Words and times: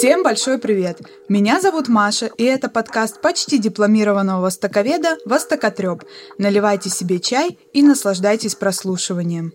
Всем 0.00 0.22
большой 0.22 0.56
привет! 0.56 1.02
Меня 1.28 1.60
зовут 1.60 1.88
Маша, 1.88 2.30
и 2.38 2.42
это 2.42 2.70
подкаст 2.70 3.20
почти 3.20 3.58
дипломированного 3.58 4.40
востоковеда 4.40 5.18
«Востокотреб». 5.26 6.04
Наливайте 6.38 6.88
себе 6.88 7.18
чай 7.20 7.58
и 7.74 7.82
наслаждайтесь 7.82 8.54
прослушиванием. 8.54 9.52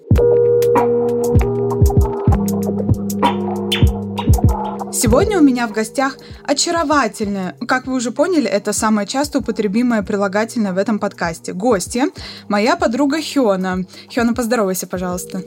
Сегодня 4.93 5.39
у 5.39 5.41
меня 5.41 5.65
в 5.65 5.71
гостях 5.71 6.15
очаровательная, 6.43 7.57
как 7.67 7.87
вы 7.87 7.95
уже 7.95 8.11
поняли, 8.11 8.45
это 8.45 8.71
самое 8.71 9.07
часто 9.07 9.39
употребимое 9.39 10.03
прилагательное 10.03 10.73
в 10.73 10.77
этом 10.77 10.99
подкасте. 10.99 11.53
Гостья, 11.53 12.11
моя 12.47 12.75
подруга 12.75 13.19
Хиона. 13.19 13.83
Хиона, 14.11 14.35
поздоровайся, 14.35 14.85
пожалуйста. 14.85 15.41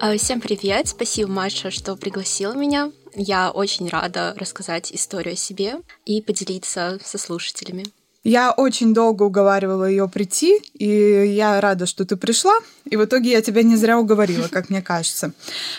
А, 0.00 0.16
всем 0.16 0.40
привет, 0.40 0.88
спасибо, 0.88 1.30
Маша, 1.30 1.70
что 1.70 1.96
пригласила 1.96 2.54
меня. 2.54 2.90
Я 3.18 3.50
очень 3.50 3.88
рада 3.88 4.32
рассказать 4.36 4.92
историю 4.92 5.34
о 5.34 5.36
себе 5.36 5.80
и 6.06 6.22
поделиться 6.22 6.98
со 7.04 7.18
слушателями. 7.18 7.84
Я 8.24 8.52
очень 8.52 8.94
долго 8.94 9.24
уговаривала 9.24 9.88
ее 9.88 10.08
прийти, 10.08 10.58
и 10.74 10.86
я 10.86 11.60
рада, 11.60 11.86
что 11.86 12.04
ты 12.04 12.16
пришла. 12.16 12.52
И 12.84 12.96
в 12.96 13.04
итоге 13.04 13.30
я 13.30 13.42
тебя 13.42 13.62
не 13.62 13.76
зря 13.76 13.98
уговорила, 13.98 14.48
как 14.48 14.70
мне 14.70 14.82
кажется. 14.82 15.32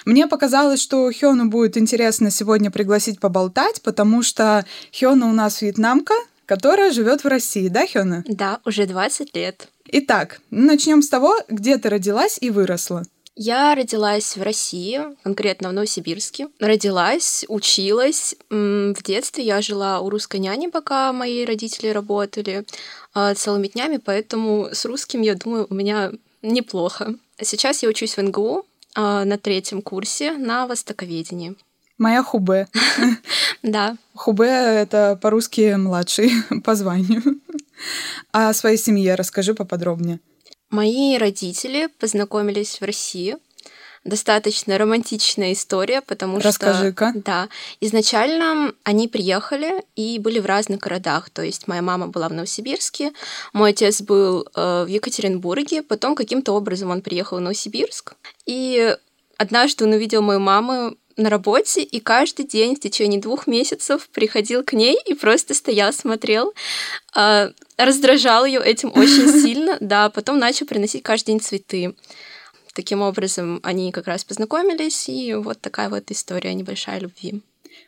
Мне 0.05 0.27
показалось, 0.27 0.81
что 0.81 1.11
Хёну 1.11 1.49
будет 1.49 1.77
интересно 1.77 2.31
сегодня 2.31 2.71
пригласить 2.71 3.19
поболтать, 3.19 3.81
потому 3.83 4.23
что 4.23 4.65
Хёна 4.91 5.29
у 5.29 5.33
нас 5.33 5.61
вьетнамка, 5.61 6.15
которая 6.45 6.91
живет 6.91 7.23
в 7.23 7.27
России, 7.27 7.67
да, 7.67 7.85
Хёна? 7.85 8.23
Да, 8.27 8.59
уже 8.65 8.85
20 8.85 9.35
лет. 9.35 9.69
Итак, 9.91 10.41
начнем 10.49 11.01
с 11.01 11.09
того, 11.09 11.35
где 11.49 11.77
ты 11.77 11.89
родилась 11.89 12.37
и 12.41 12.49
выросла. 12.49 13.05
Я 13.41 13.73
родилась 13.73 14.35
в 14.35 14.41
России, 14.41 14.99
конкретно 15.23 15.69
в 15.69 15.71
Новосибирске. 15.71 16.49
Родилась, 16.59 17.45
училась. 17.47 18.35
В 18.49 19.01
детстве 19.01 19.45
я 19.45 19.61
жила 19.61 20.01
у 20.01 20.09
русской 20.09 20.41
няни, 20.41 20.67
пока 20.67 21.13
мои 21.13 21.45
родители 21.45 21.87
работали 21.87 22.65
а, 23.13 23.33
целыми 23.35 23.67
днями, 23.67 23.95
поэтому 23.95 24.67
с 24.73 24.83
русским, 24.83 25.21
я 25.21 25.35
думаю, 25.35 25.67
у 25.69 25.73
меня 25.73 26.11
неплохо. 26.41 27.15
Сейчас 27.41 27.81
я 27.81 27.87
учусь 27.87 28.17
в 28.17 28.21
НГУ 28.21 28.65
а, 28.95 29.23
на 29.23 29.37
третьем 29.37 29.81
курсе 29.81 30.33
на 30.33 30.67
востоковедении. 30.67 31.55
Моя 31.97 32.23
хубе. 32.23 32.67
Да. 33.63 33.95
Хубе— 34.15 34.47
это 34.47 35.17
по-русски 35.21 35.75
младший 35.77 36.31
по 36.65 36.75
званию. 36.75 37.39
А 38.33 38.49
о 38.49 38.53
своей 38.53 38.77
семье 38.77 39.15
расскажи 39.15 39.53
поподробнее. 39.53 40.19
Мои 40.69 41.17
родители 41.17 41.87
познакомились 41.99 42.79
в 42.79 42.85
России. 42.85 43.37
Достаточно 44.05 44.77
романтичная 44.77 45.51
история, 45.51 46.01
потому 46.01 46.39
Расскажи-ка. 46.39 47.09
что... 47.11 47.21
Да. 47.21 47.49
Изначально 47.81 48.73
они 48.83 49.07
приехали 49.07 49.83
и 49.95 50.19
были 50.19 50.39
в 50.39 50.45
разных 50.45 50.79
городах. 50.79 51.29
То 51.29 51.41
есть 51.41 51.67
моя 51.67 51.81
мама 51.81 52.07
была 52.07 52.29
в 52.29 52.33
Новосибирске, 52.33 53.11
мой 53.51 53.71
отец 53.71 54.01
был 54.01 54.47
э, 54.55 54.83
в 54.85 54.87
Екатеринбурге, 54.87 55.81
потом 55.83 56.15
каким-то 56.15 56.53
образом 56.53 56.91
он 56.91 57.01
приехал 57.01 57.37
в 57.37 57.41
Новосибирск. 57.41 58.13
И 58.45 58.95
однажды 59.39 59.85
он 59.85 59.93
увидел 59.93 60.21
мою 60.21 60.39
маму 60.39 60.95
на 61.17 61.29
работе, 61.29 61.81
и 61.81 61.99
каждый 61.99 62.45
день 62.45 62.75
в 62.75 62.79
течение 62.79 63.19
двух 63.19 63.47
месяцев 63.47 64.07
приходил 64.09 64.63
к 64.63 64.73
ней 64.73 64.97
и 65.05 65.13
просто 65.13 65.53
стоял, 65.53 65.91
смотрел, 65.91 66.53
э, 67.15 67.51
раздражал 67.77 68.45
ее 68.45 68.61
этим 68.63 68.91
очень 68.95 69.41
сильно, 69.41 69.77
да, 69.79 70.09
потом 70.09 70.39
начал 70.39 70.65
приносить 70.65 71.03
каждый 71.03 71.31
день 71.31 71.41
цветы. 71.41 71.95
Таким 72.73 73.01
образом, 73.01 73.59
они 73.63 73.91
как 73.91 74.07
раз 74.07 74.23
познакомились, 74.23 75.09
и 75.09 75.33
вот 75.33 75.59
такая 75.59 75.89
вот 75.89 76.11
история 76.11 76.53
небольшая 76.53 76.99
любви. 76.99 77.41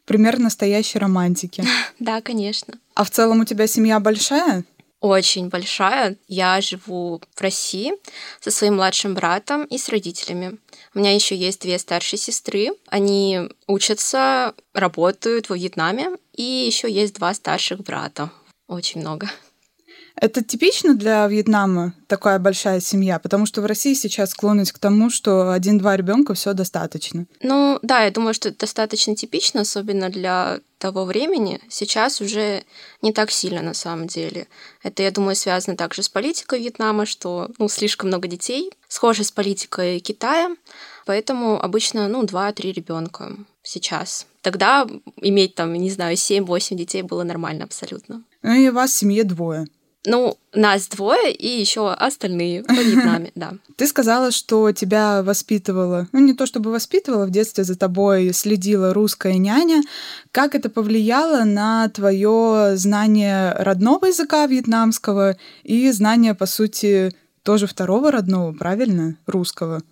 Пример 0.06 0.40
настоящей 0.40 1.00
романтики. 1.00 1.64
Да, 2.00 2.22
конечно. 2.22 2.74
А 2.96 3.04
в 3.04 3.12
целом 3.12 3.42
у 3.42 3.46
тебя 3.46 3.68
семья 3.68 4.00
большая? 4.00 4.64
Очень 5.02 5.50
большая. 5.50 6.16
Я 6.28 6.62
живу 6.62 7.22
в 7.36 7.42
России 7.42 7.94
со 8.40 8.52
своим 8.52 8.76
младшим 8.76 9.16
братом 9.16 9.66
и 9.66 9.78
с 9.78 9.90
родителями. 9.90 10.60
У 10.94 11.00
меня 11.00 11.14
еще 11.14 11.36
есть 11.36 11.62
две 11.62 11.78
старшие 11.80 12.20
сестры. 12.20 12.70
Они 12.88 13.50
учатся, 13.68 14.54
работают 14.74 15.50
во 15.50 15.58
Вьетнаме. 15.58 16.12
И 16.34 16.44
еще 16.44 16.90
есть 16.90 17.16
два 17.16 17.34
старших 17.34 17.82
брата. 17.82 18.32
Очень 18.68 19.02
много. 19.02 19.30
Это 20.16 20.44
типично 20.44 20.94
для 20.96 21.26
Вьетнама 21.28 21.94
такая 22.08 22.38
большая 22.40 22.80
семья, 22.80 23.20
потому 23.20 23.46
что 23.46 23.62
в 23.62 23.66
России 23.66 23.94
сейчас 23.94 24.32
склонность 24.32 24.72
к 24.72 24.80
тому, 24.80 25.10
что 25.10 25.52
один-два 25.52 25.96
ребенка 25.96 26.34
все 26.34 26.54
достаточно. 26.54 27.26
Ну 27.42 27.80
да, 27.82 28.04
я 28.04 28.12
думаю, 28.12 28.34
что 28.34 28.50
это 28.50 28.60
достаточно 28.60 29.16
типично, 29.16 29.62
особенно 29.62 30.10
для 30.10 30.60
того 30.78 31.06
времени. 31.06 31.62
Сейчас 31.70 32.22
уже 32.22 32.64
не 33.02 33.14
так 33.14 33.32
сильно 33.32 33.62
на 33.62 33.74
самом 33.74 34.08
деле. 34.08 34.48
Это, 34.84 35.04
я 35.04 35.12
думаю, 35.12 35.36
связано 35.36 35.78
также 35.78 36.04
с 36.04 36.10
политикой 36.10 36.60
Вьетнама, 36.60 37.06
что 37.06 37.50
ну, 37.60 37.70
слишком 37.70 38.10
много 38.10 38.28
детей, 38.28 38.72
схоже 38.88 39.24
с 39.24 39.32
политикой 39.32 40.00
Китая, 40.00 40.50
поэтому 41.06 41.62
обычно 41.62 42.08
ну, 42.08 42.24
2-3 42.24 42.74
ребенка 42.74 43.38
сейчас. 43.64 44.26
Тогда 44.42 44.88
иметь 45.18 45.56
там, 45.56 45.74
не 45.74 45.92
знаю, 45.92 46.16
7-8 46.16 46.76
детей 46.76 47.04
было 47.04 47.24
нормально 47.24 47.64
абсолютно. 47.64 48.24
Ну 48.42 48.54
и 48.54 48.70
у 48.70 48.74
вас 48.74 48.92
в 48.92 48.98
семье 48.98 49.24
двое. 49.24 49.68
Ну, 50.06 50.36
нас 50.54 50.88
двое 50.88 51.32
и 51.32 51.48
еще 51.48 51.92
остальные 51.92 52.64
по 52.64 52.74
Вьетнаме, 52.74 53.32
да. 53.36 53.54
Ты 53.76 53.86
сказала, 53.86 54.32
что 54.32 54.72
тебя 54.72 55.22
воспитывала, 55.22 56.08
ну 56.12 56.20
не 56.20 56.34
то 56.34 56.48
чтобы 56.48 56.72
воспитывала, 56.72 57.26
в 57.26 57.30
детстве 57.30 57.64
за 57.64 57.78
тобой 57.78 58.34
следила 58.34 58.94
русская 58.94 59.38
няня. 59.38 59.84
Как 60.32 60.56
это 60.56 60.70
повлияло 60.70 61.44
на 61.44 61.88
твое 61.90 62.78
знание 62.78 63.54
родного 63.54 64.08
языка 64.08 64.48
вьетнамского 64.48 65.38
и 65.64 65.92
знание, 65.92 66.34
по 66.34 66.48
сути, 66.48 67.16
тоже 67.44 67.68
второго 67.68 68.12
родного, 68.12 68.54
правильно, 68.54 69.18
русского? 69.28 69.84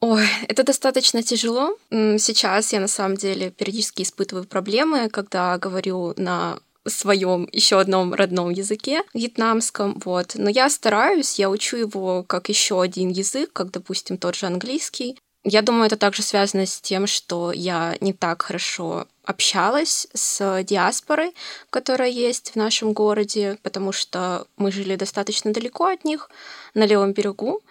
Ой, 0.00 0.26
это 0.48 0.64
достаточно 0.64 1.22
тяжело. 1.22 1.76
Сейчас 1.90 2.72
я 2.72 2.80
на 2.80 2.88
самом 2.88 3.16
деле 3.16 3.50
периодически 3.50 4.02
испытываю 4.02 4.44
проблемы, 4.46 5.08
когда 5.10 5.56
говорю 5.58 6.14
на 6.16 6.58
своем 6.86 7.48
еще 7.52 7.80
одном 7.80 8.14
родном 8.14 8.50
языке, 8.50 9.02
вьетнамском, 9.14 10.00
вот. 10.04 10.32
Но 10.34 10.48
я 10.48 10.70
стараюсь, 10.70 11.38
я 11.38 11.50
учу 11.50 11.76
его 11.76 12.22
как 12.22 12.48
еще 12.48 12.80
один 12.80 13.10
язык, 13.10 13.52
как, 13.52 13.70
допустим, 13.70 14.16
тот 14.16 14.34
же 14.34 14.46
английский. 14.46 15.18
Я 15.42 15.62
думаю, 15.62 15.86
это 15.86 15.96
также 15.96 16.22
связано 16.22 16.66
с 16.66 16.80
тем, 16.80 17.06
что 17.06 17.50
я 17.52 17.96
не 18.00 18.12
так 18.12 18.42
хорошо 18.42 19.06
общалась 19.24 20.06
с 20.12 20.62
диаспорой, 20.64 21.34
которая 21.70 22.10
есть 22.10 22.50
в 22.50 22.56
нашем 22.56 22.92
городе, 22.92 23.58
потому 23.62 23.92
что 23.92 24.46
мы 24.56 24.70
жили 24.70 24.96
достаточно 24.96 25.52
далеко 25.52 25.86
от 25.86 26.04
них, 26.04 26.30
на 26.74 26.84
левом 26.84 27.12
берегу, 27.12 27.62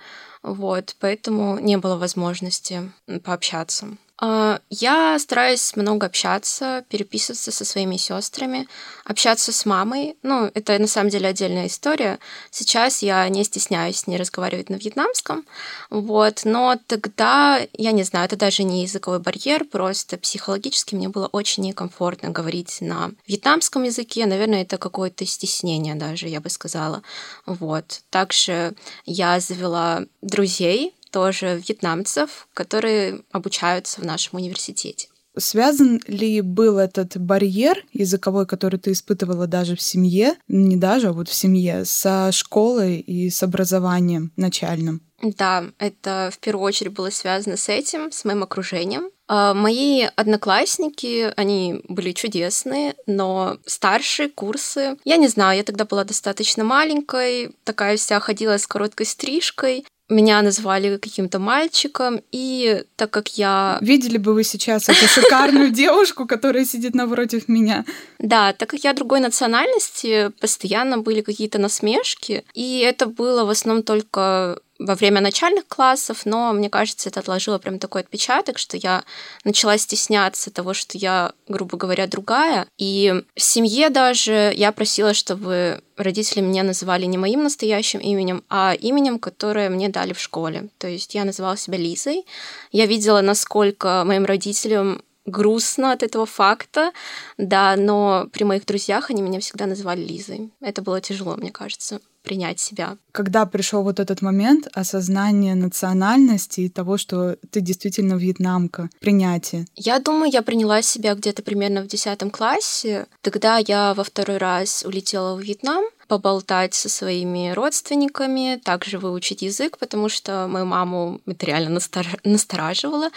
вот, 0.41 0.95
поэтому 0.99 1.59
не 1.59 1.77
было 1.77 1.97
возможности 1.97 2.91
пообщаться. 3.23 3.97
А, 4.21 4.59
я 4.69 5.17
стараюсь 5.17 5.75
много 5.75 6.07
общаться, 6.07 6.83
переписываться 6.89 7.51
со 7.51 7.63
своими 7.63 7.95
сестрами, 7.95 8.67
общаться 9.05 9.53
с 9.53 9.65
мамой. 9.65 10.17
Ну, 10.23 10.51
это 10.53 10.77
на 10.77 10.87
самом 10.87 11.09
деле 11.09 11.29
отдельная 11.29 11.67
история. 11.67 12.19
Сейчас 12.51 13.01
я 13.01 13.27
не 13.29 13.43
стесняюсь 13.45 13.99
с 13.99 14.07
ней 14.07 14.17
разговаривать 14.17 14.69
на 14.69 14.75
вьетнамском. 14.75 15.45
Вот. 15.89 16.41
Но 16.43 16.77
тогда, 16.87 17.61
я 17.73 17.91
не 17.93 18.03
знаю, 18.03 18.25
это 18.25 18.35
даже 18.35 18.63
не 18.63 18.83
языковой 18.83 19.19
барьер, 19.19 19.63
просто 19.63 20.17
психологически 20.17 20.95
мне 20.95 21.07
было 21.07 21.27
очень 21.27 21.63
некомфортно 21.63 22.29
говорить 22.29 22.79
на 22.81 23.11
вьетнамском 23.25 23.83
языке. 23.83 24.25
Наверное, 24.25 24.63
это 24.63 24.77
какое-то 24.77 25.25
стеснение 25.25 25.95
даже, 25.95 26.27
я 26.27 26.41
бы 26.41 26.49
сказала. 26.49 27.03
Вот. 27.45 28.01
Также 28.09 28.75
я 29.05 29.39
завела 29.39 30.03
друзей, 30.21 30.93
тоже 31.11 31.61
вьетнамцев, 31.65 32.47
которые 32.53 33.21
обучаются 33.31 34.01
в 34.01 34.05
нашем 34.05 34.39
университете. 34.39 35.07
Связан 35.37 36.01
ли 36.07 36.41
был 36.41 36.77
этот 36.79 37.17
барьер 37.17 37.85
языковой, 37.93 38.45
который 38.45 38.79
ты 38.79 38.91
испытывала 38.91 39.47
даже 39.47 39.75
в 39.75 39.81
семье, 39.81 40.35
не 40.47 40.75
даже, 40.75 41.09
а 41.09 41.13
вот 41.13 41.29
в 41.29 41.33
семье, 41.33 41.85
со 41.85 42.31
школой 42.31 42.99
и 42.99 43.29
с 43.29 43.41
образованием 43.43 44.31
начальным? 44.35 45.01
Да, 45.21 45.65
это 45.79 46.29
в 46.31 46.39
первую 46.39 46.65
очередь 46.65 46.93
было 46.93 47.09
связано 47.09 47.57
с 47.57 47.69
этим, 47.69 48.11
с 48.11 48.23
моим 48.23 48.43
окружением. 48.43 49.09
А, 49.27 49.53
мои 49.53 50.07
одноклассники, 50.15 51.33
они 51.35 51.81
были 51.87 52.13
чудесные, 52.13 52.95
но 53.05 53.57
старшие 53.65 54.29
курсы, 54.29 54.97
я 55.03 55.17
не 55.17 55.27
знаю, 55.27 55.57
я 55.57 55.63
тогда 55.63 55.85
была 55.85 56.03
достаточно 56.05 56.63
маленькой, 56.63 57.55
такая 57.63 57.97
вся 57.97 58.19
ходила 58.19 58.57
с 58.57 58.65
короткой 58.65 59.05
стрижкой, 59.05 59.85
меня 60.09 60.41
назвали 60.41 60.97
каким-то 60.97 61.39
мальчиком, 61.39 62.21
и 62.31 62.83
так 62.95 63.11
как 63.11 63.37
я... 63.37 63.77
Видели 63.81 64.17
бы 64.17 64.33
вы 64.33 64.43
сейчас 64.43 64.89
эту 64.89 65.07
шикарную 65.07 65.71
девушку, 65.83 66.25
которая 66.25 66.65
сидит 66.65 66.95
напротив 66.95 67.47
меня. 67.47 67.85
Да, 68.17 68.53
так 68.53 68.69
как 68.69 68.83
я 68.83 68.93
другой 68.93 69.19
национальности, 69.19 70.31
постоянно 70.41 70.97
были 70.97 71.21
какие-то 71.21 71.59
насмешки, 71.59 72.43
и 72.53 72.79
это 72.79 73.05
было 73.05 73.45
в 73.45 73.49
основном 73.49 73.83
только 73.83 74.59
во 74.79 74.95
время 74.95 75.19
начальных 75.19 75.67
классов, 75.67 76.21
но 76.25 76.53
мне 76.53 76.69
кажется, 76.69 77.09
это 77.09 77.19
отложило 77.19 77.57
прям 77.57 77.79
такой 77.79 78.01
отпечаток, 78.01 78.57
что 78.57 78.77
я 78.77 79.03
начала 79.43 79.77
стесняться 79.77 80.51
того, 80.51 80.73
что 80.73 80.97
я, 80.97 81.33
грубо 81.49 81.77
говоря, 81.77 82.07
другая. 82.07 82.65
И 82.77 83.23
в 83.35 83.41
семье 83.41 83.89
даже 83.89 84.53
я 84.55 84.71
просила, 84.71 85.13
чтобы 85.13 85.81
родители 85.97 86.39
меня 86.39 86.63
называли 86.63 87.05
не 87.05 87.17
моим 87.17 87.43
настоящим 87.43 87.99
именем, 87.99 88.43
а 88.49 88.73
именем, 88.73 89.19
которое 89.19 89.69
мне 89.69 89.89
дали 89.89 90.13
в 90.13 90.19
школе. 90.19 90.69
То 90.77 90.87
есть 90.87 91.13
я 91.13 91.25
называла 91.25 91.57
себя 91.57 91.77
Лизой. 91.77 92.25
Я 92.71 92.85
видела, 92.85 93.19
насколько 93.19 94.03
моим 94.05 94.25
родителям 94.25 95.03
грустно 95.29 95.91
от 95.91 96.03
этого 96.03 96.25
факта, 96.25 96.91
да, 97.37 97.75
но 97.77 98.27
при 98.31 98.43
моих 98.43 98.65
друзьях 98.65 99.09
они 99.09 99.21
меня 99.21 99.39
всегда 99.39 99.65
называли 99.65 100.01
Лизой. 100.01 100.51
Это 100.61 100.81
было 100.81 101.01
тяжело, 101.01 101.35
мне 101.35 101.51
кажется 101.51 101.99
принять 102.23 102.59
себя. 102.59 102.97
Когда 103.11 103.45
пришел 103.45 103.81
вот 103.81 103.99
этот 103.99 104.21
момент 104.21 104.67
осознания 104.73 105.55
национальности 105.55 106.61
и 106.61 106.69
того, 106.69 106.97
что 106.97 107.37
ты 107.49 107.61
действительно 107.61 108.15
вьетнамка, 108.15 108.89
принятие? 108.99 109.65
Я 109.75 109.99
думаю, 109.99 110.31
я 110.31 110.41
приняла 110.41 110.81
себя 110.81 111.15
где-то 111.15 111.41
примерно 111.43 111.81
в 111.81 111.87
десятом 111.87 112.29
классе. 112.29 113.07
Тогда 113.21 113.57
я 113.65 113.93
во 113.93 114.03
второй 114.03 114.37
раз 114.37 114.83
улетела 114.85 115.35
в 115.35 115.41
Вьетнам, 115.41 115.85
поболтать 116.07 116.73
со 116.73 116.89
своими 116.89 117.51
родственниками, 117.51 118.59
также 118.63 118.97
выучить 118.97 119.43
язык, 119.43 119.77
потому 119.77 120.09
что 120.09 120.47
мою 120.47 120.65
маму 120.65 121.21
это 121.25 121.45
реально 121.45 121.77
настор- 121.77 122.19
настораживало. 122.23 123.09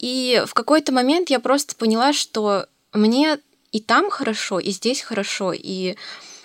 И 0.00 0.42
в 0.46 0.54
какой-то 0.54 0.92
момент 0.92 1.30
я 1.30 1.38
просто 1.40 1.76
поняла, 1.76 2.12
что 2.12 2.66
мне 2.92 3.38
и 3.70 3.80
там 3.80 4.10
хорошо, 4.10 4.58
и 4.58 4.70
здесь 4.70 5.02
хорошо, 5.02 5.52
и 5.52 5.94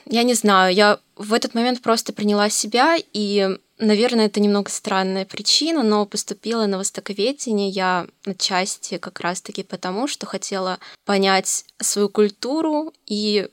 я 0.06 0.24
не 0.24 0.36
знаю, 0.36 0.74
я 0.76 1.00
в 1.16 1.34
этот 1.34 1.56
момент 1.56 1.82
просто 1.82 2.14
приняла 2.14 2.50
себя, 2.50 2.98
и, 3.14 3.58
наверное, 3.80 4.28
это 4.28 4.40
немного 4.40 4.70
странная 4.70 5.26
причина, 5.26 5.82
но 5.82 6.06
поступила 6.06 6.66
на 6.68 6.78
востоковедение 6.78 7.70
я 7.70 8.08
отчасти 8.26 8.98
как 8.98 9.22
раз-таки 9.22 9.64
потому, 9.64 10.08
что 10.08 10.26
хотела 10.26 10.78
понять 11.06 11.66
свою 11.82 12.10
культуру 12.10 12.94
и 13.08 13.48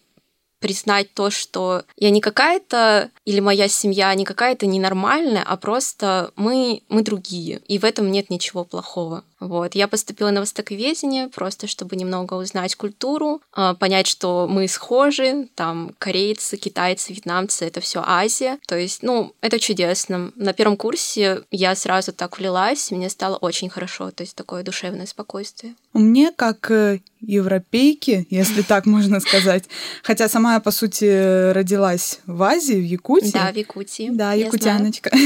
признать 0.63 1.13
то, 1.13 1.31
что 1.31 1.83
я 1.97 2.11
не 2.11 2.21
какая-то, 2.21 3.11
или 3.25 3.41
моя 3.41 3.69
семья 3.69 4.15
не 4.15 4.25
какая-то 4.25 4.67
ненормальная, 4.67 5.43
а 5.43 5.57
просто 5.57 6.33
мы, 6.37 6.83
мы 6.89 7.03
другие. 7.03 7.61
И 7.67 7.79
в 7.79 7.85
этом 7.85 8.11
нет 8.11 8.31
ничего 8.31 8.65
плохого. 8.65 9.25
Вот. 9.43 9.75
Я 9.75 9.89
поступила 9.89 10.31
на 10.31 10.41
востоковедение 10.41 11.29
просто, 11.29 11.67
чтобы 11.67 11.97
немного 11.97 12.35
узнать 12.35 12.77
культуру, 12.77 13.43
а, 13.53 13.75
понять, 13.75 14.07
что 14.07 14.47
мы 14.49 14.69
схожи, 14.69 15.49
там 15.57 15.95
корейцы, 15.99 16.57
китайцы, 16.57 17.13
вьетнамцы, 17.13 17.65
это 17.65 17.81
все 17.81 18.03
Азия. 18.07 18.59
То 18.69 18.79
есть, 18.79 19.03
ну, 19.03 19.35
это 19.41 19.59
чудесно. 19.59 20.33
На 20.37 20.53
первом 20.53 20.77
курсе 20.77 21.43
я 21.51 21.75
сразу 21.75 22.13
так 22.13 22.39
влилась, 22.39 22.93
и 22.93 22.95
мне 22.95 23.11
стало 23.11 23.37
очень 23.37 23.69
хорошо, 23.69 24.13
то 24.13 24.23
есть 24.23 24.37
такое 24.37 24.63
душевное 24.63 25.07
спокойствие. 25.07 25.75
Мне, 25.93 26.31
как 26.31 26.71
э, 26.71 27.01
европейки, 27.21 28.27
если 28.31 28.63
так 28.73 28.87
можно 28.87 29.19
сказать, 29.19 29.65
хотя 30.05 30.29
сама 30.29 30.55
я, 30.55 30.61
по 30.61 30.71
сути, 30.71 31.51
родилась 31.53 32.21
в 32.27 32.43
Азии, 32.45 32.75
в 32.75 32.85
Якутии. 32.85 33.33
Да, 33.33 33.51
в 33.51 33.57
Якутии. 33.57 34.11
Да, 34.13 34.35
якутяночка. 34.35 35.11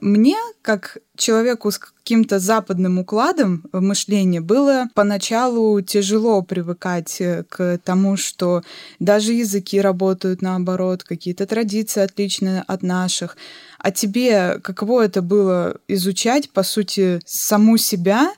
Мне, 0.00 0.36
как 0.62 0.98
человеку 1.16 1.70
с 1.70 1.78
каким-то 1.78 2.38
западным 2.38 2.98
укладом 2.98 3.64
мышления, 3.72 4.40
было 4.40 4.88
поначалу 4.94 5.80
тяжело 5.80 6.42
привыкать 6.42 7.20
э, 7.20 7.44
к 7.48 7.78
тому, 7.84 8.16
что 8.16 8.62
даже 8.98 9.32
языки 9.32 9.80
работают 9.80 10.42
наоборот, 10.42 11.04
какие-то 11.04 11.46
традиции 11.46 12.00
отличные 12.00 12.62
от 12.66 12.82
наших. 12.82 13.36
А 13.78 13.90
тебе 13.90 14.58
каково 14.60 15.04
это 15.04 15.22
было 15.22 15.76
изучать, 15.88 16.50
по 16.50 16.62
сути, 16.62 17.20
саму 17.24 17.76
себя— 17.76 18.32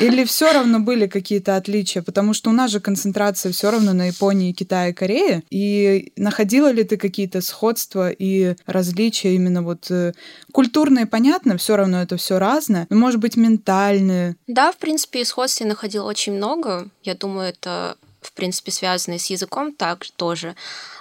или 0.00 0.24
все 0.24 0.52
равно 0.52 0.80
были 0.80 1.06
какие-то 1.06 1.56
отличия? 1.56 2.02
Потому 2.02 2.34
что 2.34 2.50
у 2.50 2.52
нас 2.52 2.70
же 2.70 2.80
концентрация 2.80 3.52
все 3.52 3.70
равно 3.70 3.92
на 3.92 4.08
Японии, 4.08 4.52
Китае, 4.52 4.94
Корее. 4.94 5.42
И 5.50 6.12
находила 6.16 6.70
ли 6.70 6.84
ты 6.84 6.96
какие-то 6.96 7.40
сходства 7.40 8.10
и 8.10 8.54
различия 8.66 9.34
именно 9.34 9.62
вот 9.62 9.90
э, 9.90 10.12
культурные, 10.52 11.06
понятно, 11.06 11.56
все 11.56 11.76
равно 11.76 12.02
это 12.02 12.16
все 12.16 12.38
разное, 12.38 12.86
но, 12.90 12.96
может 12.96 13.20
быть, 13.20 13.36
ментальные? 13.36 14.36
Да, 14.46 14.72
в 14.72 14.76
принципе, 14.78 15.24
сходств 15.24 15.60
я 15.60 15.66
находила 15.66 16.04
очень 16.04 16.34
много. 16.34 16.88
Я 17.02 17.14
думаю, 17.14 17.48
это 17.50 17.96
в 18.20 18.32
принципе, 18.32 18.70
связанные 18.70 19.18
с 19.18 19.26
языком 19.26 19.72
так 19.72 20.04
тоже, 20.16 20.54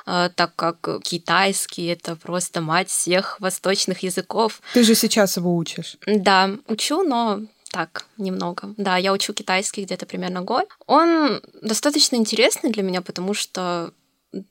э, 0.06 0.30
так 0.36 0.56
как 0.56 1.02
китайский— 1.04 1.86
это 1.88 2.16
просто 2.16 2.62
мать 2.62 2.90
всех 2.90 3.40
восточных 3.40 4.04
языков. 4.04 4.62
Ты 4.74 4.84
же 4.84 4.96
сейчас 4.96 5.38
его 5.38 5.56
учишь. 5.56 5.98
Да, 6.06 6.52
учу, 6.68 7.04
но 7.04 7.42
так, 7.72 8.06
немного. 8.18 8.74
Да, 8.78 8.98
я 8.98 9.14
учу 9.14 9.34
китайский 9.34 9.84
где-то 9.84 10.06
примерно 10.06 10.42
год. 10.42 10.68
Он 10.88 11.42
достаточно 11.62 12.16
интересный 12.16 12.72
для 12.72 12.84
меня, 12.84 13.02
потому 13.02 13.34
что 13.34 13.94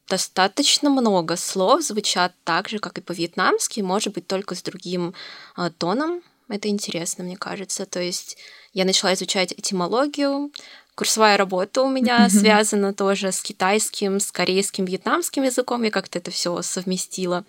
достаточно 0.08 0.90
много 0.90 1.36
слов 1.36 1.82
звучат 1.82 2.32
так 2.44 2.68
же, 2.68 2.78
как 2.78 2.98
и 2.98 3.00
по-вьетнамски, 3.00 3.80
может 3.80 4.14
быть, 4.14 4.26
только 4.26 4.54
с 4.54 4.62
другим 4.62 5.14
э, 5.56 5.70
тоном. 5.78 6.22
Это 6.48 6.68
интересно, 6.68 7.24
мне 7.24 7.36
кажется. 7.36 7.86
То 7.86 8.00
есть 8.00 8.38
я 8.72 8.84
начала 8.84 9.14
изучать 9.14 9.52
этимологию, 9.52 10.50
курсовая 10.94 11.36
работа 11.36 11.82
у 11.82 11.88
меня 11.88 12.26
mm-hmm. 12.26 12.40
связана 12.40 12.92
тоже 12.92 13.30
с 13.30 13.40
китайским, 13.40 14.18
с 14.18 14.32
корейским, 14.32 14.84
вьетнамским 14.84 15.44
языком. 15.44 15.84
Я 15.84 15.90
как-то 15.90 16.18
это 16.18 16.30
все 16.30 16.60
совместила. 16.62 17.44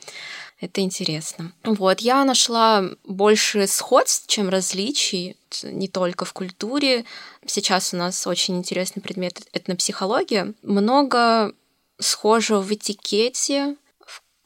Это 0.59 0.81
интересно. 0.81 1.53
Вот, 1.63 2.01
я 2.01 2.25
нашла 2.25 2.83
больше 3.05 3.65
сходств, 3.65 4.27
чем 4.27 4.49
различий, 4.49 5.37
не 5.63 5.87
только 5.87 6.25
в 6.25 6.33
культуре. 6.33 7.05
Сейчас 7.45 7.93
у 7.93 7.97
нас 7.97 8.27
очень 8.27 8.57
интересный 8.57 9.01
предмет 9.01 9.41
этнопсихология. 9.53 10.53
Много 10.61 11.53
схожего 11.97 12.61
в 12.61 12.71
этикете, 12.73 13.75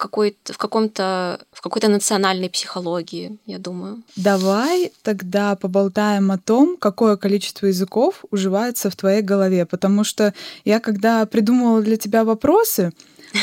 какой-то, 0.04 0.52
в 0.52 0.58
каком-то, 0.58 1.40
в 1.52 1.62
какой-то 1.62 1.88
национальной 1.88 2.50
психологии, 2.50 3.38
я 3.46 3.58
думаю. 3.58 4.04
Давай 4.18 4.92
тогда 5.02 5.56
поболтаем 5.56 6.30
о 6.32 6.38
том, 6.38 6.76
какое 6.78 7.16
количество 7.16 7.68
языков 7.68 8.26
уживается 8.30 8.90
в 8.90 8.96
твоей 8.96 9.22
голове, 9.22 9.66
потому 9.66 10.04
что 10.04 10.34
я, 10.66 10.80
когда 10.80 11.26
придумывала 11.26 11.82
для 11.82 11.96
тебя 11.96 12.26
вопросы, 12.26 12.92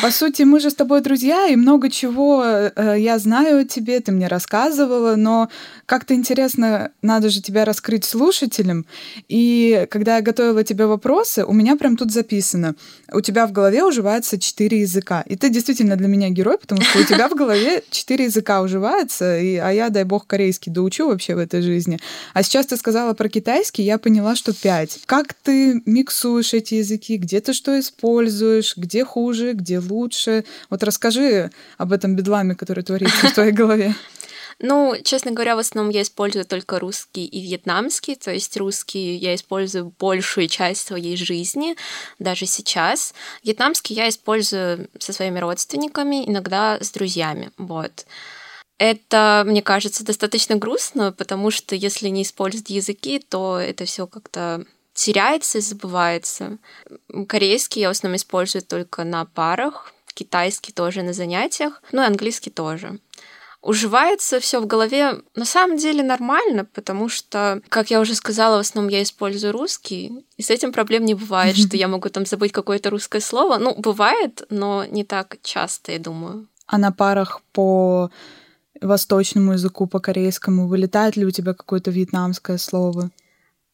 по 0.02 0.10
сути, 0.10 0.42
мы 0.42 0.60
же 0.60 0.70
с 0.70 0.74
тобой 0.74 1.00
друзья, 1.00 1.48
и 1.48 1.56
много 1.56 1.90
чего 1.90 2.44
э, 2.44 2.96
я 2.98 3.18
знаю 3.18 3.60
о 3.60 3.64
тебе, 3.64 3.98
ты 4.00 4.12
мне 4.12 4.28
рассказывала, 4.28 5.16
но 5.16 5.48
как-то 5.86 6.14
интересно, 6.14 6.92
надо 7.02 7.28
же 7.28 7.42
тебя 7.42 7.64
раскрыть 7.64 8.04
слушателям. 8.04 8.86
И 9.28 9.86
когда 9.90 10.16
я 10.16 10.22
готовила 10.22 10.62
тебе 10.62 10.86
вопросы, 10.86 11.44
у 11.44 11.52
меня 11.52 11.74
прям 11.74 11.96
тут 11.96 12.12
записано, 12.12 12.76
у 13.12 13.20
тебя 13.20 13.48
в 13.48 13.52
голове 13.52 13.82
уживается 13.82 14.38
четыре 14.38 14.82
языка. 14.82 15.22
И 15.26 15.34
ты 15.34 15.50
действительно 15.50 15.96
для 15.96 16.06
меня 16.06 16.28
герой, 16.30 16.58
потому 16.58 16.82
что 16.82 17.00
у 17.00 17.04
тебя 17.04 17.28
в 17.28 17.34
голове 17.34 17.82
четыре 17.90 18.26
языка 18.26 18.62
уживаются, 18.62 19.38
и, 19.40 19.56
а 19.56 19.70
я, 19.70 19.90
дай 19.90 20.04
бог, 20.04 20.26
корейский 20.26 20.70
доучу 20.70 21.08
вообще 21.08 21.34
в 21.34 21.38
этой 21.38 21.62
жизни. 21.62 21.98
А 22.32 22.44
сейчас 22.44 22.66
ты 22.66 22.76
сказала 22.76 23.12
про 23.14 23.28
китайский, 23.28 23.82
я 23.82 23.98
поняла, 23.98 24.36
что 24.36 24.52
пять. 24.52 25.00
Как 25.06 25.34
ты 25.34 25.82
миксуешь 25.84 26.54
эти 26.54 26.76
языки? 26.76 27.16
Где 27.16 27.40
ты 27.40 27.52
что 27.52 27.78
используешь? 27.78 28.76
Где 28.76 29.04
хуже? 29.04 29.52
Где 29.52 29.79
лучше? 29.80 30.44
Вот 30.68 30.82
расскажи 30.82 31.50
об 31.78 31.92
этом 31.92 32.16
бедламе, 32.16 32.54
который 32.54 32.84
творится 32.84 33.28
в 33.28 33.34
твоей 33.34 33.52
голове. 33.52 33.94
Ну, 34.62 34.94
честно 35.02 35.30
говоря, 35.30 35.56
в 35.56 35.60
основном 35.60 35.90
я 35.90 36.02
использую 36.02 36.44
только 36.44 36.78
русский 36.78 37.24
и 37.24 37.40
вьетнамский, 37.40 38.14
то 38.14 38.30
есть 38.30 38.54
русский 38.58 39.16
я 39.16 39.34
использую 39.34 39.94
большую 39.98 40.48
часть 40.48 40.86
своей 40.86 41.16
жизни, 41.16 41.76
даже 42.18 42.44
сейчас. 42.44 43.14
Вьетнамский 43.42 43.96
я 43.96 44.10
использую 44.10 44.90
со 44.98 45.14
своими 45.14 45.38
родственниками, 45.38 46.28
иногда 46.28 46.78
с 46.78 46.90
друзьями, 46.90 47.52
вот. 47.56 48.04
Это, 48.76 49.44
мне 49.46 49.62
кажется, 49.62 50.04
достаточно 50.04 50.56
грустно, 50.56 51.12
потому 51.12 51.50
что 51.50 51.74
если 51.74 52.08
не 52.08 52.22
использовать 52.22 52.68
языки, 52.68 53.18
то 53.18 53.58
это 53.58 53.86
все 53.86 54.06
как-то 54.06 54.66
теряется 54.94 55.58
и 55.58 55.60
забывается. 55.60 56.58
Корейский 57.28 57.82
я 57.82 57.88
в 57.88 57.92
основном 57.92 58.16
использую 58.16 58.62
только 58.62 59.04
на 59.04 59.24
парах, 59.24 59.92
китайский 60.14 60.72
тоже 60.72 61.02
на 61.02 61.12
занятиях, 61.12 61.82
ну 61.92 62.02
и 62.02 62.06
английский 62.06 62.50
тоже 62.50 62.98
уживается 63.62 64.40
все 64.40 64.60
в 64.60 64.66
голове 64.66 65.20
на 65.34 65.44
самом 65.44 65.76
деле 65.76 66.02
нормально, 66.02 66.64
потому 66.64 67.08
что, 67.08 67.60
как 67.68 67.90
я 67.90 68.00
уже 68.00 68.14
сказала, 68.14 68.56
в 68.56 68.60
основном 68.60 68.90
я 68.90 69.02
использую 69.02 69.52
русский, 69.52 70.24
и 70.36 70.42
с 70.42 70.50
этим 70.50 70.72
проблем 70.72 71.04
не 71.04 71.14
бывает, 71.14 71.56
что 71.66 71.76
я 71.76 71.88
могу 71.88 72.08
там 72.08 72.26
забыть 72.26 72.52
какое-то 72.52 72.90
русское 72.90 73.20
слово. 73.20 73.58
Ну, 73.58 73.74
бывает, 73.74 74.42
но 74.50 74.84
не 74.84 75.04
так 75.04 75.36
часто, 75.42 75.92
я 75.92 75.98
думаю. 75.98 76.46
А 76.66 76.78
на 76.78 76.92
парах 76.92 77.42
по 77.52 78.10
восточному 78.80 79.52
языку, 79.52 79.86
по 79.86 80.00
корейскому, 80.00 80.66
вылетает 80.66 81.16
ли 81.16 81.26
у 81.26 81.30
тебя 81.30 81.52
какое-то 81.52 81.90
вьетнамское 81.90 82.58
слово? 82.58 83.10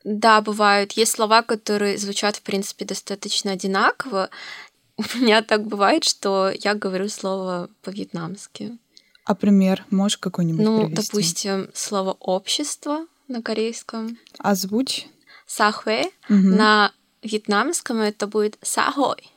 Да, 0.07 0.41
бывают. 0.41 0.93
Есть 0.93 1.13
слова, 1.13 1.43
которые 1.43 1.99
звучат, 1.99 2.37
в 2.37 2.43
принципе, 2.43 2.85
достаточно 2.85 3.51
одинаково. 3.51 4.31
У 4.97 5.03
меня 5.19 5.43
так 5.43 5.67
бывает, 5.67 6.05
что 6.05 6.51
я 6.63 6.75
говорю 6.75 7.09
слово 7.09 7.69
по-вьетнамски. 7.83 8.79
А 9.25 9.35
пример 9.35 9.85
можешь 9.91 10.19
какой-нибудь 10.19 10.65
Ну, 10.65 10.87
привести? 10.87 10.95
допустим, 10.95 11.69
слово 11.75 12.17
«общество» 12.21 13.07
на 13.27 13.43
корейском. 13.43 14.17
Озвучь. 14.39 15.09
Сахуэ. 15.49 16.05
Мгм. 16.29 16.55
На 16.55 16.93
вьетнамском 17.25 17.99
это 18.01 18.29
будет 18.29 18.57
сахой. 18.63 19.33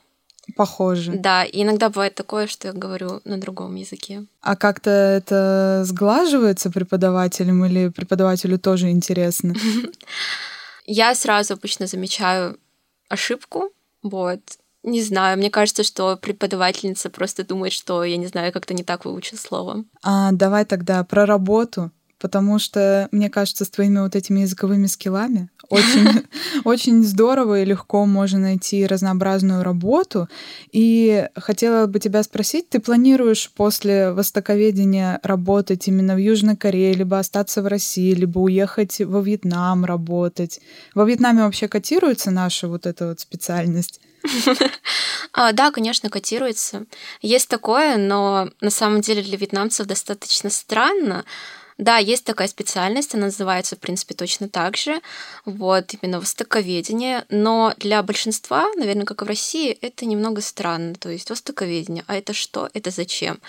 Похоже. 0.56 1.12
Да, 1.14 1.44
и 1.44 1.62
иногда 1.62 1.88
бывает 1.88 2.14
такое, 2.14 2.46
что 2.46 2.68
я 2.68 2.74
говорю 2.74 3.20
на 3.24 3.38
другом 3.38 3.74
языке. 3.74 4.24
А 4.40 4.54
как-то 4.54 4.90
это 4.90 5.82
сглаживается 5.84 6.70
преподавателем 6.70 7.64
или 7.64 7.88
преподавателю 7.88 8.56
тоже 8.58 8.90
интересно? 8.90 9.54
Я 10.92 11.14
сразу 11.14 11.54
обычно 11.54 11.86
замечаю 11.86 12.58
ошибку, 13.08 13.70
вот. 14.02 14.40
Не 14.82 15.00
знаю, 15.02 15.38
мне 15.38 15.48
кажется, 15.48 15.84
что 15.84 16.16
преподавательница 16.16 17.10
просто 17.10 17.44
думает, 17.44 17.72
что 17.72 18.02
я 18.02 18.16
не 18.16 18.26
знаю, 18.26 18.52
как-то 18.52 18.74
не 18.74 18.82
так 18.82 19.04
выучил 19.04 19.38
слово. 19.38 19.84
А 20.02 20.32
давай 20.32 20.64
тогда 20.64 21.04
про 21.04 21.26
работу, 21.26 21.92
потому 22.20 22.58
что, 22.58 23.08
мне 23.10 23.30
кажется, 23.30 23.64
с 23.64 23.70
твоими 23.70 23.98
вот 23.98 24.14
этими 24.14 24.40
языковыми 24.40 24.86
скиллами 24.86 25.48
очень, 25.70 26.24
очень 26.64 27.02
здорово 27.02 27.62
и 27.62 27.64
легко 27.64 28.04
можно 28.04 28.38
найти 28.38 28.86
разнообразную 28.86 29.62
работу. 29.62 30.28
И 30.72 31.26
хотела 31.36 31.86
бы 31.86 31.98
тебя 31.98 32.22
спросить, 32.22 32.68
ты 32.68 32.80
планируешь 32.80 33.50
после 33.54 34.12
востоковедения 34.12 35.20
работать 35.22 35.88
именно 35.88 36.14
в 36.14 36.18
Южной 36.18 36.56
Корее, 36.56 36.92
либо 36.94 37.18
остаться 37.18 37.62
в 37.62 37.66
России, 37.66 38.12
либо 38.12 38.38
уехать 38.40 39.00
во 39.00 39.20
Вьетнам 39.20 39.84
работать? 39.84 40.60
Во 40.94 41.04
Вьетнаме 41.04 41.42
вообще 41.42 41.68
котируется 41.68 42.30
наша 42.30 42.68
вот 42.68 42.86
эта 42.86 43.08
вот 43.08 43.20
специальность? 43.20 44.00
А, 45.32 45.52
да, 45.52 45.70
конечно, 45.70 46.10
котируется. 46.10 46.86
Есть 47.22 47.48
такое, 47.48 47.96
но 47.96 48.50
на 48.60 48.70
самом 48.70 49.00
деле 49.00 49.22
для 49.22 49.38
вьетнамцев 49.38 49.86
достаточно 49.86 50.50
странно. 50.50 51.24
Да, 51.80 51.96
есть 51.96 52.26
такая 52.26 52.46
специальность, 52.46 53.14
она 53.14 53.26
называется, 53.26 53.74
в 53.74 53.78
принципе, 53.78 54.14
точно 54.14 54.50
так 54.50 54.76
же. 54.76 55.00
Вот, 55.46 55.94
именно 55.94 56.20
востоковедение. 56.20 57.24
Но 57.30 57.72
для 57.78 58.02
большинства, 58.02 58.68
наверное, 58.76 59.06
как 59.06 59.22
и 59.22 59.24
в 59.24 59.28
России, 59.28 59.70
это 59.80 60.04
немного 60.04 60.42
странно. 60.42 60.94
То 60.94 61.08
есть 61.08 61.30
востоковедение. 61.30 62.04
А 62.06 62.16
это 62.16 62.34
что? 62.34 62.68
Это 62.74 62.90
зачем? 62.90 63.40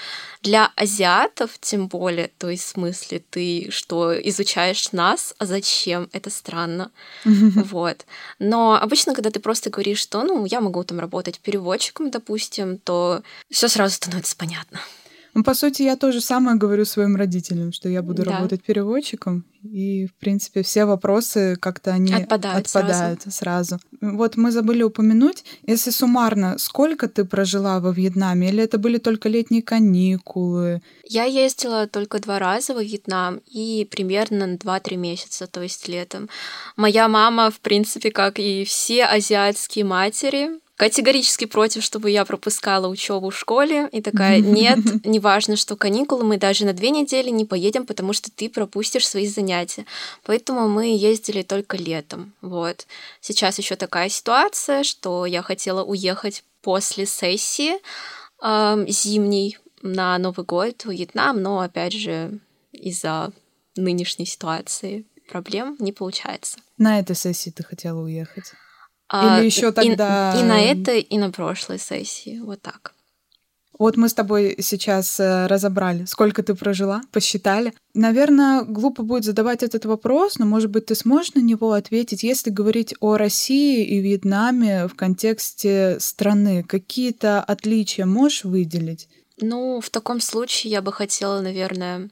Для 0.42 0.72
азиатов, 0.78 1.60
тем 1.60 1.90
более, 1.90 2.30
то 2.38 2.50
есть 2.50 2.64
в 2.64 2.70
смысле, 2.70 3.22
ты 3.30 3.68
что, 3.70 4.18
изучаешь 4.30 4.94
нас, 4.94 5.36
а 5.38 5.46
зачем? 5.46 6.10
Это 6.14 6.30
странно. 6.30 6.90
Вот. 7.72 8.06
Но 8.40 8.76
обычно, 8.82 9.14
когда 9.14 9.30
ты 9.30 9.40
просто 9.40 9.70
говоришь, 9.70 10.00
что, 10.00 10.24
ну, 10.24 10.46
я 10.46 10.62
могу 10.62 10.84
там 10.84 11.00
работать 11.00 11.40
переводчиком, 11.40 12.10
допустим, 12.12 12.78
то 12.78 13.24
все 13.50 13.68
сразу 13.68 13.96
становится 13.96 14.36
понятно. 14.38 14.80
Ну, 15.34 15.44
по 15.44 15.54
сути, 15.54 15.84
я 15.84 15.96
то 15.96 16.12
же 16.12 16.20
самое 16.22 16.58
говорю 16.58 16.86
своим 16.86 17.16
родителям, 17.16 17.72
что 17.72 17.88
я 17.90 18.02
буду 18.02 18.24
Да. 18.24 18.32
работать 18.32 18.64
переводчиком, 18.64 19.46
и, 19.64 20.08
в 20.08 20.14
принципе, 20.20 20.62
все 20.62 20.86
вопросы 20.86 21.56
как-то 21.56 21.92
они 21.94 22.14
Отпадают 22.14 22.68
сразу. 22.68 22.88
отпадают 22.90 23.22
сразу. 23.34 23.80
Вот 24.02 24.36
мы 24.38 24.52
забыли 24.52 24.84
упомянуть, 24.84 25.44
если 25.68 25.92
суммарно, 25.92 26.58
сколько 26.58 27.08
ты 27.08 27.24
прожила 27.26 27.80
во 27.80 27.92
Вьетнаме, 27.92 28.50
или 28.50 28.64
это 28.64 28.78
были 28.78 28.98
только 28.98 29.30
летние 29.30 29.62
каникулы? 29.62 30.82
Я 31.08 31.26
ездила 31.26 31.88
только 31.88 32.20
два 32.20 32.40
раза 32.40 32.74
во 32.74 32.84
Вьетнам 32.84 33.42
и 33.46 33.88
примерно 33.90 34.48
на 34.48 34.56
2-3 34.56 34.98
месяца, 34.98 35.48
то 35.48 35.62
есть 35.62 35.88
летом. 35.88 36.30
Моя 36.76 37.08
мама, 37.08 37.52
в 37.52 37.60
принципе, 37.60 38.12
как 38.12 38.40
и 38.40 38.64
все 38.66 39.06
азиатские 39.06 39.86
матери, 39.86 40.50
категорически 40.82 41.46
против, 41.46 41.84
чтобы 41.84 42.10
я 42.10 42.26
пропускала 42.26 42.88
учебу 42.88 43.30
в 43.30 43.38
школе. 43.38 43.88
И 43.92 44.02
такая, 44.02 44.40
нет, 44.42 44.80
неважно, 45.06 45.56
что 45.56 45.76
каникулы, 45.76 46.24
мы 46.24 46.38
даже 46.38 46.66
на 46.66 46.74
две 46.74 46.90
недели 46.90 47.30
не 47.30 47.46
поедем, 47.46 47.86
потому 47.86 48.14
что 48.14 48.32
ты 48.32 48.50
пропустишь 48.50 49.08
свои 49.08 49.28
занятия. 49.28 49.86
Поэтому 50.24 50.68
мы 50.68 50.98
ездили 50.98 51.44
только 51.44 51.78
летом. 51.78 52.34
Вот. 52.42 52.88
Сейчас 53.20 53.60
еще 53.60 53.76
такая 53.76 54.10
ситуация, 54.10 54.82
что 54.82 55.28
я 55.28 55.44
хотела 55.44 55.84
уехать 55.84 56.44
после 56.64 57.06
сессии 57.06 57.74
эм, 58.42 58.88
зимней 58.88 59.60
на 59.84 60.18
Новый 60.18 60.48
год 60.48 60.84
в 60.84 60.90
Вьетнам, 60.90 61.44
но 61.44 61.60
опять 61.60 61.94
же 61.94 62.40
из-за 62.72 63.32
нынешней 63.76 64.26
ситуации 64.26 65.06
проблем 65.30 65.76
не 65.78 65.92
получается. 65.92 66.58
На 66.80 66.98
этой 66.98 67.16
сессии 67.16 67.52
ты 67.52 67.62
хотела 67.64 68.00
уехать? 68.00 68.54
А, 69.14 69.40
Или 69.40 69.46
еще 69.48 69.70
и- 69.70 69.72
тогда- 69.74 70.40
И, 70.40 70.44
на 70.44 70.62
этой, 70.62 71.02
и 71.02 71.18
на 71.18 71.32
прошлой 71.32 71.80
сессии. 71.80 72.40
Вот 72.40 72.62
так. 72.62 72.94
Вот 73.78 73.98
мы 73.98 74.10
с 74.10 74.14
тобой 74.14 74.58
сейчас 74.60 75.20
э, 75.20 75.48
разобрали, 75.48 76.06
сколько 76.06 76.44
ты 76.44 76.54
прожила, 76.54 77.02
посчитали. 77.12 77.74
Наверное, 77.96 78.62
глупо 78.64 79.02
будет 79.04 79.26
задавать 79.26 79.64
этот 79.64 79.86
вопрос, 79.86 80.38
но, 80.38 80.46
может 80.46 80.70
быть, 80.70 80.86
ты 80.86 80.96
сможешь 80.96 81.34
на 81.34 81.40
него 81.42 81.72
ответить, 81.74 82.22
если 82.24 82.52
говорить 82.52 82.94
о 83.00 83.18
России 83.18 83.84
и 83.84 84.00
Вьетнаме 84.00 84.88
в 84.88 84.96
контексте 84.96 85.98
страны. 86.00 86.64
Какие-то 86.64 87.42
отличия 87.42 88.06
можешь 88.06 88.44
выделить? 88.44 89.10
Ну, 89.42 89.82
в 89.82 89.90
таком 89.90 90.22
случае 90.22 90.72
я 90.72 90.82
бы 90.84 90.94
хотела, 90.94 91.42
наверное, 91.42 92.12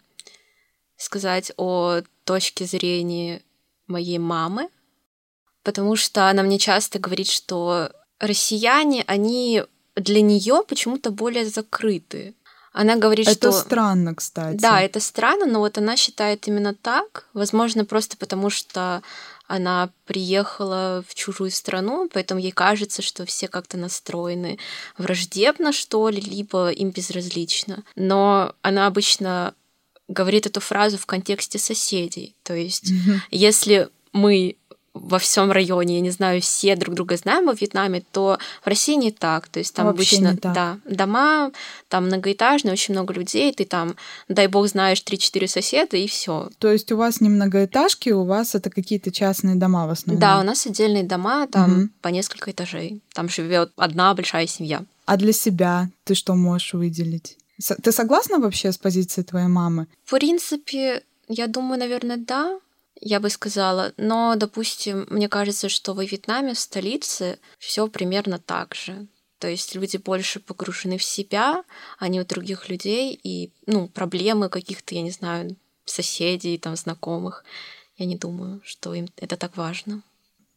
сказать 0.97 1.51
о 1.55 2.01
точке 2.23 2.65
зрения 2.65 3.41
моей 3.87 4.17
мамы, 4.17 4.69
потому 5.63 5.95
что 5.95 6.29
она 6.29 6.43
мне 6.43 6.59
часто 6.59 6.99
говорит, 6.99 7.27
что 7.27 7.91
россияне, 8.19 9.03
они 9.07 9.63
для 9.95 10.21
нее 10.21 10.63
почему-то 10.67 11.11
более 11.11 11.45
закрыты. 11.45 12.35
Она 12.71 12.95
говорит, 12.95 13.27
Это 13.27 13.51
что... 13.51 13.51
странно, 13.51 14.15
кстати. 14.15 14.57
Да, 14.57 14.79
это 14.81 14.99
странно, 14.99 15.45
но 15.45 15.59
вот 15.59 15.77
она 15.77 15.97
считает 15.97 16.47
именно 16.47 16.73
так. 16.73 17.27
Возможно, 17.33 17.83
просто 17.83 18.15
потому 18.15 18.49
что 18.49 19.01
она 19.47 19.89
приехала 20.05 21.03
в 21.07 21.15
чужую 21.15 21.49
страну, 21.49 22.07
поэтому 22.13 22.39
ей 22.39 22.51
кажется, 22.51 23.01
что 23.01 23.25
все 23.25 23.47
как-то 23.47 23.77
настроены 23.77 24.59
враждебно, 24.97 25.73
что 25.73 26.07
ли, 26.09 26.21
либо 26.21 26.69
им 26.69 26.91
безразлично. 26.91 27.83
Но 27.95 28.53
она 28.61 28.85
обычно 28.85 29.55
говорит 30.07 30.45
эту 30.45 30.59
фразу 30.59 30.99
в 30.99 31.07
контексте 31.07 31.57
соседей. 31.57 32.35
То 32.43 32.53
есть, 32.53 32.91
если 33.31 33.89
мы 34.13 34.55
во 35.01 35.19
всем 35.19 35.51
районе, 35.51 35.95
я 35.95 36.01
не 36.01 36.09
знаю, 36.09 36.41
все 36.41 36.75
друг 36.75 36.95
друга 36.95 37.17
знаем 37.17 37.45
во 37.45 37.53
Вьетнаме, 37.53 38.03
то 38.11 38.37
в 38.63 38.67
России 38.67 38.95
не 38.95 39.11
так. 39.11 39.47
То 39.47 39.59
есть 39.59 39.73
там 39.73 39.87
Вообще 39.87 40.17
обычно 40.17 40.37
да, 40.53 40.77
дома, 40.85 41.51
там 41.87 42.05
многоэтажные, 42.05 42.73
очень 42.73 42.93
много 42.93 43.13
людей, 43.13 43.51
ты 43.53 43.65
там, 43.65 43.95
дай 44.27 44.47
бог, 44.47 44.67
знаешь 44.67 45.03
3-4 45.03 45.47
соседа, 45.47 45.97
и 45.97 46.07
все. 46.07 46.49
То 46.59 46.71
есть 46.71 46.91
у 46.91 46.97
вас 46.97 47.21
не 47.21 47.29
многоэтажки, 47.29 48.09
у 48.09 48.23
вас 48.25 48.55
это 48.55 48.69
какие-то 48.69 49.11
частные 49.11 49.55
дома 49.55 49.87
в 49.87 49.89
основном? 49.91 50.19
Да, 50.19 50.39
у 50.39 50.43
нас 50.43 50.65
отдельные 50.65 51.03
дома, 51.03 51.47
там 51.47 51.71
Мгм. 51.71 51.91
по 52.01 52.09
несколько 52.09 52.51
этажей. 52.51 53.01
Там 53.13 53.29
живет 53.29 53.71
одна 53.75 54.13
большая 54.13 54.47
семья. 54.47 54.83
А 55.05 55.17
для 55.17 55.33
себя 55.33 55.89
ты 56.03 56.13
что 56.15 56.35
можешь 56.35 56.73
выделить? 56.73 57.37
Ты 57.83 57.91
согласна 57.91 58.39
вообще 58.39 58.71
с 58.71 58.77
позицией 58.77 59.25
твоей 59.25 59.47
мамы? 59.47 59.87
В 60.05 60.11
принципе, 60.11 61.03
я 61.27 61.47
думаю, 61.47 61.79
наверное, 61.79 62.17
да, 62.17 62.59
я 63.01 63.19
бы 63.19 63.29
сказала. 63.29 63.93
Но, 63.97 64.35
допустим, 64.35 65.07
мне 65.09 65.29
кажется, 65.29 65.69
что 65.69 65.93
во 65.93 66.03
Вьетнаме, 66.03 66.53
в 66.53 66.59
столице, 66.59 67.39
все 67.57 67.87
примерно 67.87 68.39
так 68.39 68.75
же. 68.75 69.07
То 69.39 69.47
есть 69.47 69.75
люди 69.75 69.97
больше 69.97 70.39
погружены 70.39 70.97
в 70.97 71.03
себя, 71.03 71.63
а 71.97 72.07
не 72.07 72.19
у 72.19 72.25
других 72.25 72.69
людей. 72.69 73.19
И, 73.23 73.51
ну, 73.65 73.87
проблемы 73.87 74.49
каких-то, 74.49 74.95
я 74.95 75.01
не 75.01 75.11
знаю, 75.11 75.55
соседей, 75.85 76.57
там, 76.57 76.75
знакомых. 76.75 77.43
Я 77.97 78.05
не 78.05 78.17
думаю, 78.17 78.61
что 78.63 78.93
им 78.93 79.07
это 79.17 79.37
так 79.37 79.57
важно. 79.57 80.01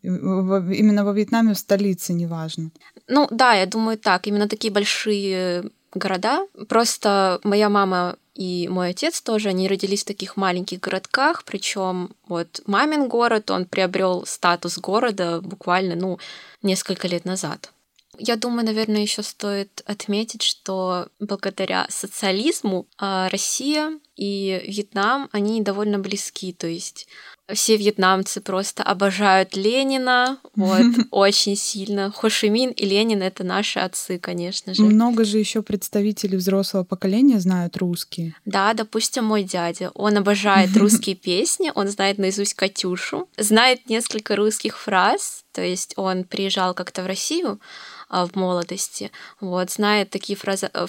Именно 0.03 1.05
во 1.05 1.13
Вьетнаме, 1.13 1.55
в 1.55 1.59
столице, 1.59 2.13
неважно. 2.13 2.73
Ну 3.07 3.29
да, 3.31 3.55
я 3.55 3.67
думаю 3.67 3.99
так. 3.99 4.27
Именно 4.27 4.49
такие 4.49 4.73
большие 4.73 5.71
города. 5.95 6.47
Просто 6.69 7.41
моя 7.45 7.69
мама 7.69 8.17
и 8.35 8.67
мой 8.69 8.91
отец 8.91 9.21
тоже, 9.21 9.51
они 9.51 9.69
родились 9.69 10.03
в 10.03 10.07
таких 10.07 10.37
маленьких 10.37 10.81
городках, 10.81 11.45
причем 11.45 12.11
вот 12.27 12.63
мамин 12.67 13.09
город, 13.09 13.51
он 13.51 13.67
приобрел 13.67 14.25
статус 14.25 14.79
города 14.79 15.41
буквально, 15.43 15.97
ну, 15.97 16.19
несколько 16.63 17.09
лет 17.09 17.25
назад. 17.27 17.73
Я 18.19 18.37
думаю, 18.37 18.67
наверное, 18.67 19.03
еще 19.03 19.23
стоит 19.23 19.83
отметить, 19.87 20.43
что 20.43 21.09
благодаря 21.19 21.87
социализму 21.89 22.87
а, 22.99 23.29
Россия 23.31 23.99
и 24.17 24.63
Вьетнам, 24.67 25.29
они 25.33 25.63
довольно 25.63 25.99
близки. 25.99 26.53
То 26.53 26.67
есть 26.67 27.09
все 27.53 27.77
вьетнамцы 27.77 28.41
просто 28.41 28.83
обожают 28.83 29.57
Ленина, 29.57 30.39
вот, 30.57 30.85
очень 31.11 31.57
сильно. 31.57 32.11
Хошимин 32.11 32.71
и 32.71 32.85
Ленин— 32.87 33.23
это 33.23 33.45
наши 33.45 33.79
отцы, 33.79 34.19
конечно 34.19 34.75
же. 34.75 34.83
Много 34.83 35.25
же 35.25 35.39
еще 35.39 35.63
представителей 35.63 36.37
взрослого 36.37 36.85
поколения 36.85 37.41
знают 37.41 37.77
русский. 37.77 38.35
Да, 38.45 38.75
допустим, 38.75 39.25
мой 39.25 39.43
дядя, 39.43 39.91
он 39.95 40.17
обожает 40.17 40.77
русские 40.77 41.17
песни, 41.17 41.73
он 41.75 41.89
знает 41.89 42.19
наизусть 42.19 42.55
Катюшу, 42.55 43.29
знает 43.37 43.89
несколько 43.89 44.37
русских 44.37 44.79
фраз, 44.79 45.45
то 45.53 45.63
есть 45.63 45.95
он 45.97 46.25
приезжал 46.25 46.75
как-то 46.75 47.03
в 47.03 47.07
Россию, 47.07 47.61
а, 48.09 48.27
в 48.27 48.35
молодости, 48.35 49.11
вот, 49.41 49.71
знает 49.71 50.11
такие 50.11 50.37
фразы, 50.37 50.71
э, 50.73 50.87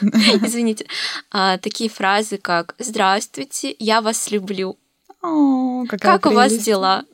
извините, 0.00 0.86
а, 1.30 1.58
такие 1.58 1.90
фразы, 1.90 2.38
как 2.38 2.74
«Здравствуйте, 2.78 3.76
я 3.78 4.00
вас 4.00 4.30
люблю», 4.30 4.78
о, 5.24 5.86
как 5.86 6.22
прелесть. 6.22 6.26
у 6.26 6.30
вас 6.30 6.52
дела? 6.52 7.04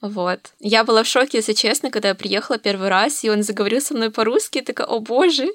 Вот. 0.00 0.52
Я 0.60 0.84
была 0.84 1.02
в 1.02 1.06
шоке, 1.06 1.38
если 1.38 1.52
честно, 1.52 1.90
когда 1.90 2.08
я 2.08 2.14
приехала 2.14 2.58
первый 2.58 2.88
раз, 2.88 3.24
и 3.24 3.30
он 3.30 3.42
заговорил 3.42 3.80
со 3.80 3.94
мной 3.94 4.10
по-русски, 4.10 4.60
такая, 4.60 4.86
о 4.86 5.00
боже, 5.00 5.48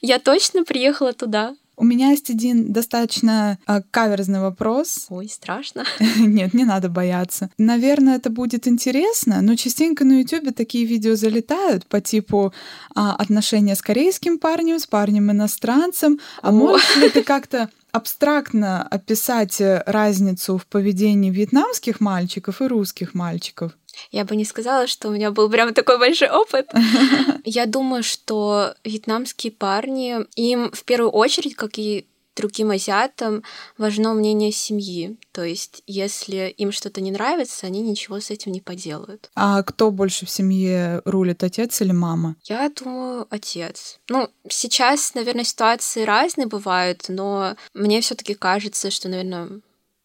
я 0.00 0.18
точно 0.18 0.64
приехала 0.64 1.12
туда. 1.12 1.54
У 1.76 1.84
меня 1.84 2.10
есть 2.10 2.28
один 2.28 2.72
достаточно 2.72 3.58
э, 3.66 3.80
каверзный 3.90 4.40
вопрос. 4.40 5.06
Ой, 5.08 5.28
страшно. 5.28 5.84
Нет, 6.18 6.52
не 6.52 6.64
надо 6.64 6.88
бояться. 6.88 7.50
Наверное, 7.56 8.16
это 8.16 8.30
будет 8.30 8.68
интересно, 8.68 9.40
но 9.40 9.56
частенько 9.56 10.04
на 10.04 10.20
YouTube 10.20 10.54
такие 10.54 10.84
видео 10.84 11.16
залетают 11.16 11.86
по 11.86 12.00
типу 12.00 12.52
э, 12.94 13.00
отношения 13.00 13.74
с 13.74 13.80
корейским 13.82 14.38
парнем, 14.38 14.78
с 14.78 14.86
парнем-иностранцем. 14.86 16.20
А 16.42 16.50
О. 16.50 16.52
можешь 16.52 16.96
ли 16.96 17.08
ты 17.08 17.22
как-то 17.22 17.70
абстрактно 17.92 18.82
описать 18.82 19.60
э, 19.60 19.82
разницу 19.86 20.58
в 20.58 20.66
поведении 20.66 21.30
вьетнамских 21.30 22.00
мальчиков 22.00 22.60
и 22.60 22.66
русских 22.66 23.14
мальчиков? 23.14 23.72
Я 24.10 24.24
бы 24.24 24.36
не 24.36 24.44
сказала, 24.44 24.86
что 24.86 25.08
у 25.08 25.12
меня 25.12 25.30
был 25.30 25.50
прям 25.50 25.74
такой 25.74 25.98
большой 25.98 26.30
опыт. 26.30 26.70
Я 27.44 27.66
думаю, 27.66 28.02
что 28.02 28.74
вьетнамские 28.84 29.52
парни, 29.52 30.16
им 30.34 30.70
в 30.72 30.84
первую 30.84 31.10
очередь, 31.10 31.54
как 31.54 31.78
и 31.78 32.06
другим 32.36 32.70
азиатам 32.70 33.42
важно 33.78 34.14
мнение 34.14 34.52
семьи. 34.52 35.16
То 35.32 35.44
есть, 35.44 35.82
если 35.86 36.48
им 36.56 36.72
что-то 36.72 37.00
не 37.00 37.10
нравится, 37.10 37.66
они 37.66 37.82
ничего 37.82 38.20
с 38.20 38.30
этим 38.30 38.52
не 38.52 38.60
поделают. 38.60 39.30
А 39.34 39.62
кто 39.62 39.90
больше 39.90 40.26
в 40.26 40.30
семье 40.30 41.02
рулит, 41.04 41.42
отец 41.42 41.80
или 41.80 41.92
мама? 41.92 42.36
Я 42.44 42.70
думаю, 42.70 43.26
отец. 43.30 43.98
Ну, 44.08 44.28
сейчас, 44.48 45.14
наверное, 45.14 45.44
ситуации 45.44 46.04
разные 46.04 46.46
бывают, 46.46 47.06
но 47.08 47.56
мне 47.74 48.00
все-таки 48.00 48.34
кажется, 48.34 48.90
что, 48.90 49.08
наверное, 49.08 49.46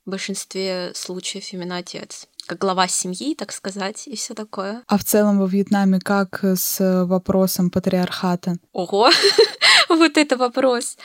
в 0.06 0.10
большинстве 0.10 0.92
случаев 0.96 1.52
именно 1.54 1.78
отец 1.78 2.28
как 2.48 2.60
глава 2.60 2.88
семьи, 2.88 3.36
так 3.36 3.52
сказать, 3.52 4.08
и 4.08 4.16
все 4.16 4.34
такое. 4.34 4.82
А 4.88 4.98
в 4.98 5.04
целом 5.04 5.38
во 5.38 5.48
Вьетнаме 5.48 6.00
как 6.00 6.44
с 6.44 7.04
вопросом 7.06 7.70
патриархата? 7.70 8.56
Ого, 8.72 9.12
вот 9.96 10.18
это 10.18 10.38
вопрос. 10.38 10.98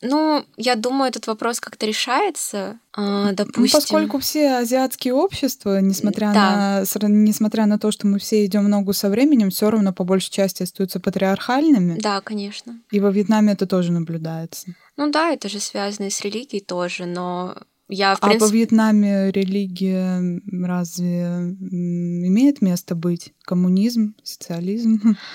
Ну, 0.00 0.44
я 0.56 0.76
думаю, 0.76 1.08
этот 1.08 1.26
вопрос 1.26 1.60
как-то 1.60 1.86
решается. 1.86 2.78
А, 2.92 3.32
допустим. 3.32 3.62
Ну, 3.62 3.68
поскольку 3.72 4.18
все 4.18 4.56
азиатские 4.58 5.14
общества, 5.14 5.80
несмотря 5.80 6.32
да. 6.32 6.84
на 7.00 7.08
несмотря 7.08 7.66
на 7.66 7.78
то, 7.78 7.90
что 7.90 8.06
мы 8.06 8.18
все 8.18 8.44
идем 8.44 8.68
ногу 8.68 8.92
со 8.92 9.10
временем, 9.10 9.50
все 9.50 9.70
равно 9.70 9.92
по 9.92 10.04
большей 10.04 10.30
части 10.30 10.62
остаются 10.62 11.00
патриархальными. 11.00 11.98
Да, 11.98 12.20
конечно. 12.20 12.80
И 12.90 13.00
во 13.00 13.10
Вьетнаме 13.10 13.52
это 13.52 13.66
тоже 13.66 13.92
наблюдается. 13.92 14.74
Ну 14.96 15.10
да, 15.10 15.30
это 15.30 15.48
же 15.48 15.60
связано 15.60 16.10
с 16.10 16.20
религией 16.20 16.60
тоже, 16.60 17.06
но 17.06 17.56
я, 17.88 18.14
в 18.14 18.18
а 18.20 18.26
принципе... 18.28 18.44
во 18.44 18.52
Вьетнаме 18.52 19.30
религия 19.30 20.40
разве 20.62 21.22
имеет 21.60 22.60
место 22.60 22.94
быть? 22.94 23.32
Коммунизм, 23.44 24.14
социализм? 24.22 25.16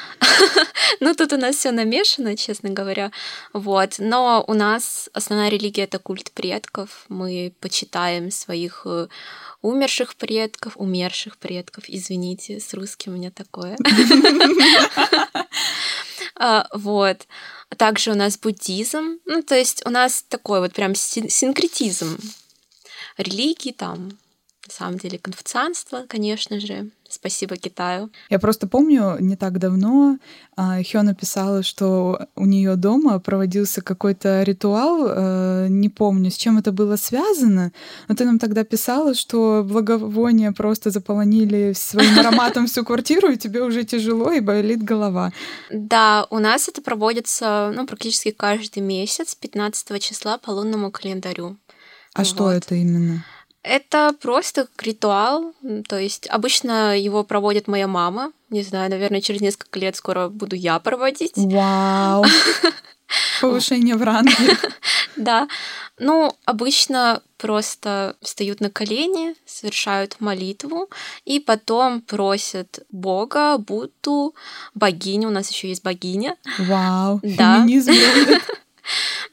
Ну, 1.00 1.16
тут 1.16 1.34
у 1.34 1.38
нас 1.38 1.56
все 1.56 1.72
намешано, 1.72 2.38
честно 2.38 2.70
говоря. 2.70 3.12
Вот. 3.52 3.96
Но 3.98 4.44
у 4.48 4.54
нас 4.54 5.10
основная 5.14 5.50
религия— 5.50 5.84
это 5.84 6.00
культ 6.00 6.32
предков. 6.32 7.06
Мы 7.10 7.54
почитаем 7.60 8.32
своих 8.32 8.84
э, 8.86 9.08
умерших 9.62 10.16
предков, 10.16 10.74
умерших 10.78 11.38
предков. 11.38 11.86
Извините, 11.88 12.60
с 12.60 12.74
русским 12.74 13.14
у 13.14 13.18
меня 13.18 13.32
такое. 13.32 13.76
А, 16.36 16.68
вот. 16.74 17.28
Также 17.78 18.12
у 18.12 18.16
нас 18.16 18.40
буддизм. 18.40 19.20
Ну, 19.26 19.44
то 19.44 19.56
есть 19.56 19.86
у 19.86 19.90
нас 19.90 20.26
такой 20.28 20.62
вот 20.62 20.74
прям 20.74 20.96
синкретизм 20.96 22.18
религии, 23.18 23.72
там, 23.72 24.10
на 24.68 24.74
самом 24.74 24.98
деле, 24.98 25.18
конфуцианство, 25.18 26.06
конечно 26.08 26.60
же. 26.60 26.90
Спасибо 27.10 27.58
Китаю. 27.58 28.10
Я 28.30 28.40
просто 28.40 28.66
помню, 28.68 29.18
не 29.20 29.36
так 29.36 29.60
давно 29.60 30.18
а, 30.56 30.82
Хё 30.82 31.04
написала, 31.04 31.62
что 31.62 32.28
у 32.36 32.46
нее 32.46 32.76
дома 32.76 33.20
проводился 33.20 33.82
какой-то 33.82 34.42
ритуал, 34.44 35.08
э, 35.08 35.68
не 35.70 35.90
помню, 35.90 36.32
с 36.32 36.36
чем 36.36 36.58
это 36.58 36.72
было 36.72 36.96
связано, 36.96 37.72
но 38.08 38.16
ты 38.16 38.26
нам 38.26 38.40
тогда 38.40 38.64
писала, 38.64 39.14
что 39.14 39.64
благовония 39.64 40.52
просто 40.54 40.90
заполонили 40.90 41.74
своим 41.76 42.18
ароматом 42.20 42.66
всю 42.66 42.84
квартиру, 42.84 43.30
и 43.30 43.38
тебе 43.38 43.62
уже 43.62 43.84
тяжело 43.84 44.32
и 44.32 44.40
болит 44.40 44.82
голова. 44.82 45.32
Да, 45.72 46.26
у 46.32 46.40
нас 46.40 46.68
это 46.68 46.82
проводится 46.82 47.72
ну, 47.76 47.86
практически 47.86 48.32
каждый 48.32 48.82
месяц, 48.82 49.36
15 49.36 50.02
числа 50.02 50.38
по 50.38 50.52
лунному 50.52 50.90
календарю. 50.90 51.58
А 52.14 52.20
вот. 52.20 52.28
что 52.28 52.52
это 52.52 52.76
именно? 52.76 53.26
Это 53.64 54.14
просто 54.22 54.68
ритуал, 54.80 55.54
то 55.88 55.98
есть 55.98 56.28
обычно 56.28 57.00
его 57.00 57.24
проводит 57.24 57.70
моя 57.70 57.88
мама. 57.88 58.34
Не 58.50 58.62
знаю, 58.62 58.90
наверное, 58.90 59.22
через 59.22 59.40
несколько 59.40 59.80
лет 59.80 59.96
скоро 59.96 60.28
буду 60.28 60.56
я 60.56 60.78
проводить. 60.80 61.34
Вау! 61.38 62.26
Повышение 63.42 63.96
в 63.96 64.04
ранге. 64.04 64.34
Да. 65.16 65.48
Ну, 66.00 66.36
обычно 66.46 67.22
просто 67.38 68.16
встают 68.20 68.62
на 68.62 68.72
колени, 68.72 69.36
совершают 69.46 70.20
молитву 70.20 70.90
и 71.24 71.40
потом 71.40 72.02
просят 72.02 72.80
Бога, 72.90 73.60
Будду, 73.60 74.34
богиню. 74.74 75.28
У 75.28 75.32
нас 75.32 75.52
еще 75.52 75.70
есть 75.70 75.84
богиня. 75.84 76.36
Вау, 76.58 77.20
да. 77.22 77.58
феминизм 77.60 77.92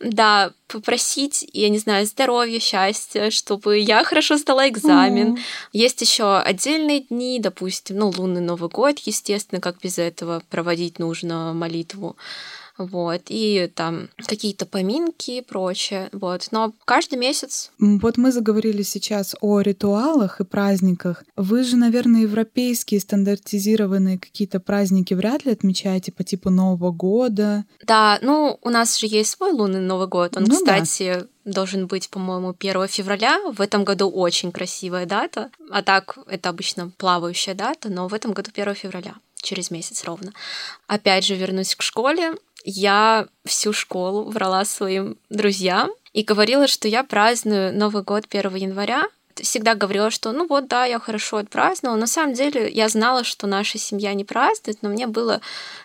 да, 0.01 0.53
попросить, 0.69 1.47
я 1.53 1.69
не 1.69 1.79
знаю, 1.79 2.07
здоровья, 2.07 2.61
счастья, 2.61 3.31
чтобы 3.31 3.79
я 3.79 4.05
хорошо 4.05 4.37
сдала 4.37 4.69
экзамен. 4.69 5.35
Mm. 5.35 5.41
Есть 5.73 6.01
еще 6.01 6.39
отдельные 6.39 7.01
дни, 7.01 7.39
допустим, 7.41 7.97
ну, 7.97 8.13
лунный 8.17 8.41
Новый 8.41 8.71
год, 8.71 8.99
естественно, 9.01 9.61
как 9.61 9.81
без 9.81 9.99
этого 9.99 10.43
проводить 10.49 10.99
нужно 10.99 11.53
молитву 11.53 12.17
вот, 12.79 13.23
и 13.29 13.71
там 13.75 14.09
какие-то 14.27 14.67
поминки 14.67 15.33
и 15.33 15.43
прочее, 15.43 16.09
вот, 16.13 16.49
но 16.51 16.73
каждый 16.85 17.19
месяц. 17.19 17.71
Вот 17.79 18.17
мы 18.17 18.33
заговорили 18.33 18.83
сейчас 18.83 19.35
о 19.41 19.61
ритуалах 19.61 20.41
и 20.41 20.45
праздниках. 20.45 21.25
Вы 21.37 21.65
же, 21.65 21.77
наверное, 21.77 22.23
европейские 22.23 23.01
стандартизированные 23.01 24.19
какие-то 24.19 24.61
праздники 24.61 25.15
вряд 25.15 25.45
ли 25.45 25.53
отмечаете 25.53 26.13
по 26.13 26.25
типу 26.25 26.51
Нового 26.51 26.91
года? 26.91 27.65
Да, 27.85 28.19
ну, 28.23 28.59
у 28.63 28.71
нас 28.71 28.99
же 28.99 29.07
есть 29.07 29.31
свой 29.31 29.53
лунный 29.53 29.81
Новый 29.81 30.09
год, 30.09 30.37
он, 30.37 30.45
ну, 30.45 30.57
кстати, 30.57 31.15
да 31.15 31.27
должен 31.45 31.87
быть, 31.87 32.11
по-моему, 32.11 32.55
1 32.59 32.87
февраля. 32.89 33.39
В 33.53 33.61
этом 33.61 33.85
году 33.85 34.09
очень 34.11 34.53
красивая 34.53 35.07
дата. 35.07 35.51
А 35.71 35.83
так, 35.83 36.19
это 36.27 36.51
обычно 36.51 36.93
плавающая 36.97 37.55
дата, 37.55 37.91
но 37.91 38.09
в 38.09 38.15
этом 38.15 38.33
году 38.33 38.51
1 38.55 38.75
февраля 38.75 39.15
через 39.43 39.71
месяц 39.71 40.05
ровно. 40.05 40.33
Опять 40.87 41.25
же, 41.25 41.35
вернусь 41.35 41.75
к 41.75 41.83
школе 41.83 42.35
я 42.65 43.27
всю 43.45 43.73
школу 43.73 44.31
врала 44.31 44.65
своим 44.65 45.17
друзьям 45.29 45.91
и 46.13 46.23
говорила, 46.23 46.67
что 46.67 46.89
я 46.89 47.05
праздную 47.05 47.75
Новый 47.75 48.03
год 48.03 48.25
1 48.29 48.55
января, 48.57 49.05
всегда 49.43 49.75
говорила, 49.75 50.11
что 50.11 50.33
ну 50.33 50.47
вот 50.47 50.69
да, 50.69 50.85
я 50.85 50.99
хорошо 50.99 51.39
отпраздновала. 51.39 51.99
На 51.99 52.07
самом 52.07 52.35
деле 52.35 52.71
я 52.71 52.89
знала, 52.89 53.25
что 53.25 53.47
наша 53.47 53.79
семья 53.79 54.15
не 54.15 54.25
празднует, 54.25 54.79
но 54.83 54.89
мне 54.89 55.07
было, 55.07 55.41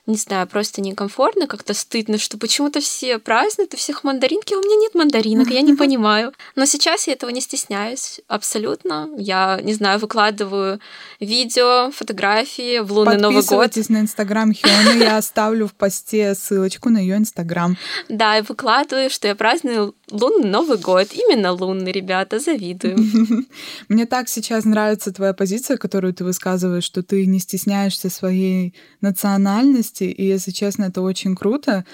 не 0.05 0.15
знаю, 0.15 0.47
просто 0.47 0.81
некомфортно, 0.81 1.47
как-то 1.47 1.73
стыдно, 1.73 2.17
что 2.17 2.37
почему-то 2.37 2.79
все 2.79 3.19
празднуют, 3.19 3.73
у 3.73 3.77
всех 3.77 4.03
мандаринки, 4.03 4.53
а 4.53 4.57
у 4.57 4.61
меня 4.61 4.75
нет 4.75 4.95
мандаринок, 4.95 5.49
я 5.49 5.61
не 5.61 5.73
понимаю. 5.75 6.33
Но 6.55 6.65
сейчас 6.65 7.07
я 7.07 7.13
этого 7.13 7.29
не 7.29 7.41
стесняюсь 7.41 8.21
абсолютно. 8.27 9.09
Я, 9.17 9.59
не 9.61 9.73
знаю, 9.73 9.99
выкладываю 9.99 10.79
видео, 11.19 11.91
фотографии 11.91 12.79
в 12.79 12.91
лунный 12.91 13.17
Новый 13.17 13.35
год. 13.35 13.43
Подписывайтесь 13.45 13.89
на 13.89 13.99
Инстаграм 13.99 14.53
Хионы, 14.53 15.03
я 15.03 15.17
оставлю 15.17 15.67
в 15.67 15.73
посте 15.73 16.35
ссылочку 16.35 16.89
на 16.89 16.99
ее 16.99 17.17
Инстаграм. 17.17 17.77
Да, 18.07 18.37
и 18.37 18.41
выкладываю, 18.41 19.09
что 19.09 19.27
я 19.27 19.35
праздную 19.35 19.95
лунный 20.11 20.49
Новый 20.49 20.77
год. 20.77 21.07
Именно 21.13 21.51
лунный, 21.51 21.91
ребята, 21.91 22.39
завидую. 22.39 22.97
Мне 23.89 24.05
так 24.05 24.29
сейчас 24.29 24.65
нравится 24.65 25.11
твоя 25.11 25.33
позиция, 25.33 25.77
которую 25.77 26.13
ты 26.13 26.23
высказываешь, 26.23 26.83
что 26.83 27.03
ты 27.03 27.25
не 27.25 27.39
стесняешься 27.39 28.09
своей 28.09 28.73
национальности, 29.01 30.03
и, 30.03 30.25
если 30.25 30.51
честно, 30.51 30.85
это 30.85 31.01
очень 31.01 31.35
круто. 31.35 31.85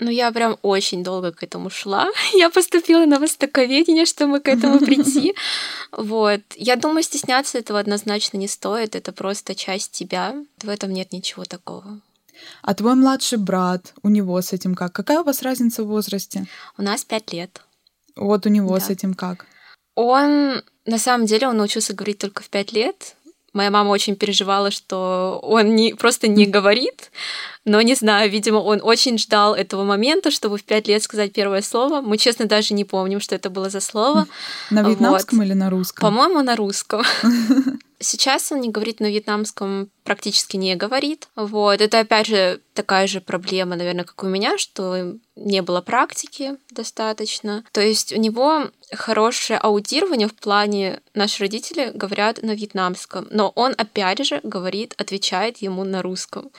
Ну, 0.00 0.10
я 0.10 0.32
прям 0.32 0.58
очень 0.62 1.04
долго 1.04 1.32
к 1.32 1.42
этому 1.42 1.70
шла. 1.70 2.08
Я 2.32 2.50
поступила 2.50 3.04
на 3.06 3.20
востоковедение, 3.20 4.06
чтобы 4.06 4.40
к 4.40 4.48
этому 4.48 4.78
прийти. 4.78 5.34
Вот. 5.92 6.40
Я 6.56 6.76
думаю, 6.76 7.02
стесняться 7.02 7.58
этого 7.58 7.78
однозначно 7.78 8.38
не 8.38 8.48
стоит. 8.48 8.96
Это 8.96 9.12
просто 9.12 9.54
часть 9.54 9.92
тебя. 9.92 10.34
В 10.62 10.70
этом 10.70 10.90
нет 10.90 11.12
ничего 11.12 11.44
такого. 11.44 12.00
А 12.62 12.74
твой 12.74 12.94
младший 12.94 13.38
брат, 13.38 13.92
у 14.02 14.08
него 14.08 14.40
с 14.40 14.54
этим 14.54 14.74
как? 14.74 14.92
Какая 14.92 15.20
у 15.20 15.24
вас 15.24 15.42
разница 15.42 15.84
в 15.84 15.88
возрасте? 15.88 16.46
У 16.78 16.82
нас 16.82 17.04
пять 17.04 17.32
лет. 17.32 17.60
Вот 18.16 18.46
у 18.46 18.48
него 18.48 18.74
да. 18.74 18.80
с 18.80 18.90
этим 18.90 19.14
как? 19.14 19.46
Он, 19.94 20.62
на 20.86 20.98
самом 20.98 21.26
деле, 21.26 21.48
он 21.48 21.56
научился 21.56 21.94
говорить 21.94 22.18
только 22.18 22.42
в 22.42 22.48
пять 22.48 22.72
лет. 22.72 23.16
Моя 23.52 23.70
мама 23.70 23.90
очень 23.90 24.16
переживала, 24.16 24.70
что 24.70 25.38
он 25.42 25.76
не, 25.76 25.92
просто 25.92 26.26
не 26.26 26.46
говорит, 26.46 27.10
но 27.66 27.82
не 27.82 27.94
знаю, 27.94 28.30
видимо, 28.30 28.56
он 28.56 28.80
очень 28.82 29.18
ждал 29.18 29.54
этого 29.54 29.84
момента, 29.84 30.30
чтобы 30.30 30.56
в 30.56 30.64
пять 30.64 30.88
лет 30.88 31.02
сказать 31.02 31.34
первое 31.34 31.60
слово. 31.60 32.00
Мы, 32.00 32.16
честно, 32.16 32.46
даже 32.46 32.72
не 32.72 32.86
помним, 32.86 33.20
что 33.20 33.34
это 33.34 33.50
было 33.50 33.68
за 33.68 33.80
слово. 33.80 34.26
На 34.70 34.82
вьетнамском 34.82 35.38
вот. 35.38 35.44
или 35.44 35.52
на 35.52 35.68
русском? 35.68 36.02
По-моему, 36.02 36.40
на 36.42 36.56
русском. 36.56 37.02
Сейчас 38.02 38.52
он 38.52 38.60
не 38.60 38.68
говорит 38.68 39.00
на 39.00 39.06
вьетнамском, 39.06 39.90
практически 40.04 40.56
не 40.56 40.74
говорит. 40.74 41.28
Вот. 41.36 41.80
Это, 41.80 42.00
опять 42.00 42.26
же, 42.26 42.60
такая 42.74 43.06
же 43.06 43.20
проблема, 43.20 43.76
наверное, 43.76 44.04
как 44.04 44.22
у 44.22 44.26
меня, 44.26 44.58
что 44.58 45.14
не 45.36 45.62
было 45.62 45.80
практики 45.80 46.56
достаточно. 46.70 47.64
То 47.72 47.80
есть 47.80 48.12
у 48.12 48.18
него 48.18 48.70
хорошее 48.92 49.58
аудирование 49.58 50.28
в 50.28 50.34
плане 50.34 51.00
наши 51.14 51.40
родители 51.40 51.90
говорят 51.94 52.42
на 52.42 52.52
вьетнамском, 52.52 53.28
но 53.30 53.50
он, 53.54 53.74
опять 53.78 54.24
же, 54.26 54.40
говорит, 54.42 54.94
отвечает 54.98 55.58
ему 55.58 55.84
на 55.84 56.02
русском 56.02 56.50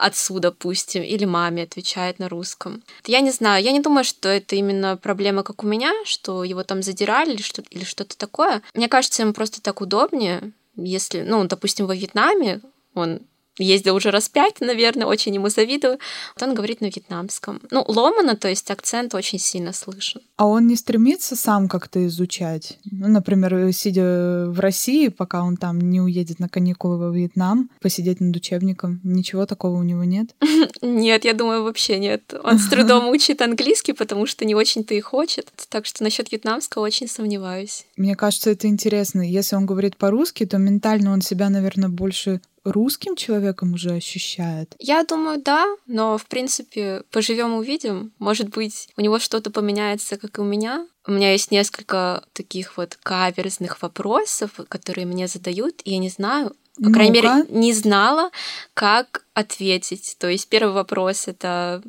отцу, 0.00 0.38
допустим, 0.38 1.02
или 1.02 1.24
маме 1.24 1.62
отвечает 1.62 2.18
на 2.18 2.28
русском. 2.28 2.82
Я 3.06 3.20
не 3.20 3.30
знаю, 3.30 3.62
я 3.64 3.72
не 3.72 3.80
думаю, 3.80 4.04
что 4.04 4.28
это 4.28 4.56
именно 4.56 4.96
проблема, 4.96 5.42
как 5.42 5.64
у 5.64 5.66
меня, 5.66 5.92
что 6.04 6.44
его 6.44 6.62
там 6.62 6.82
задирали 6.82 7.32
или, 7.34 7.42
что- 7.42 7.62
или 7.70 7.84
что-то 7.84 8.16
такое. 8.16 8.62
Мне 8.74 8.88
кажется, 8.88 9.22
ему 9.22 9.32
просто 9.32 9.60
так 9.62 9.80
удобнее, 9.80 10.52
если, 10.76 11.22
ну, 11.22 11.44
допустим, 11.44 11.86
во 11.86 11.94
Вьетнаме 11.94 12.60
он 12.94 13.20
ездил 13.58 13.96
уже 13.96 14.10
раз 14.10 14.28
пять, 14.28 14.60
наверное, 14.60 15.06
очень 15.06 15.34
ему 15.34 15.48
завидую. 15.48 15.98
Вот 16.34 16.48
он 16.48 16.54
говорит 16.54 16.80
на 16.80 16.86
вьетнамском. 16.86 17.60
Ну, 17.70 17.84
ломано, 17.86 18.36
то 18.36 18.48
есть 18.48 18.70
акцент 18.70 19.14
очень 19.14 19.38
сильно 19.38 19.72
слышен. 19.72 20.20
А 20.36 20.46
он 20.46 20.66
не 20.66 20.76
стремится 20.76 21.36
сам 21.36 21.68
как-то 21.68 22.06
изучать? 22.06 22.78
Ну, 22.90 23.08
например, 23.08 23.72
сидя 23.72 24.46
в 24.48 24.60
России, 24.60 25.08
пока 25.08 25.42
он 25.42 25.56
там 25.56 25.80
не 25.80 26.00
уедет 26.00 26.38
на 26.38 26.48
каникулы 26.48 26.98
во 26.98 27.10
Вьетнам, 27.10 27.70
посидеть 27.80 28.20
над 28.20 28.36
учебником. 28.36 29.00
Ничего 29.04 29.46
такого 29.46 29.78
у 29.78 29.82
него 29.82 30.04
нет? 30.04 30.34
Нет, 30.82 31.24
я 31.24 31.32
думаю, 31.32 31.62
вообще 31.62 31.98
нет. 31.98 32.34
Он 32.42 32.58
с 32.58 32.68
трудом 32.68 33.08
учит 33.08 33.42
английский, 33.42 33.92
потому 33.92 34.26
что 34.26 34.44
не 34.44 34.54
очень-то 34.54 34.94
и 34.94 35.00
хочет. 35.00 35.48
Так 35.68 35.86
что 35.86 36.02
насчет 36.02 36.30
вьетнамского 36.30 36.82
очень 36.82 37.08
сомневаюсь. 37.08 37.86
Мне 37.96 38.14
кажется, 38.14 38.50
это 38.50 38.66
интересно. 38.68 39.22
Если 39.22 39.56
он 39.56 39.66
говорит 39.66 39.96
по-русски, 39.96 40.46
то 40.46 40.58
ментально 40.58 41.12
он 41.12 41.22
себя, 41.22 41.48
наверное, 41.48 41.88
больше 41.88 42.40
русским 42.72 43.16
человеком 43.16 43.74
уже 43.74 43.92
ощущает? 43.92 44.74
Я 44.78 45.04
думаю, 45.04 45.40
да, 45.42 45.66
но 45.86 46.18
в 46.18 46.26
принципе 46.26 47.02
поживем 47.10 47.54
увидим. 47.54 48.12
Может 48.18 48.48
быть, 48.48 48.88
у 48.96 49.00
него 49.00 49.18
что-то 49.18 49.50
поменяется, 49.50 50.16
как 50.16 50.38
и 50.38 50.40
у 50.40 50.44
меня. 50.44 50.86
У 51.06 51.12
меня 51.12 51.32
есть 51.32 51.50
несколько 51.50 52.24
таких 52.32 52.76
вот 52.76 52.98
каверзных 53.02 53.80
вопросов, 53.82 54.50
которые 54.68 55.06
мне 55.06 55.28
задают, 55.28 55.80
и 55.84 55.92
я 55.92 55.98
не 55.98 56.08
знаю, 56.08 56.54
по 56.82 56.90
крайней 56.90 57.12
мере, 57.12 57.46
не 57.48 57.72
знала, 57.72 58.30
как 58.74 59.24
ответить. 59.34 60.16
То 60.18 60.28
есть 60.28 60.48
первый 60.48 60.72
вопрос 60.72 61.26
это 61.26 61.82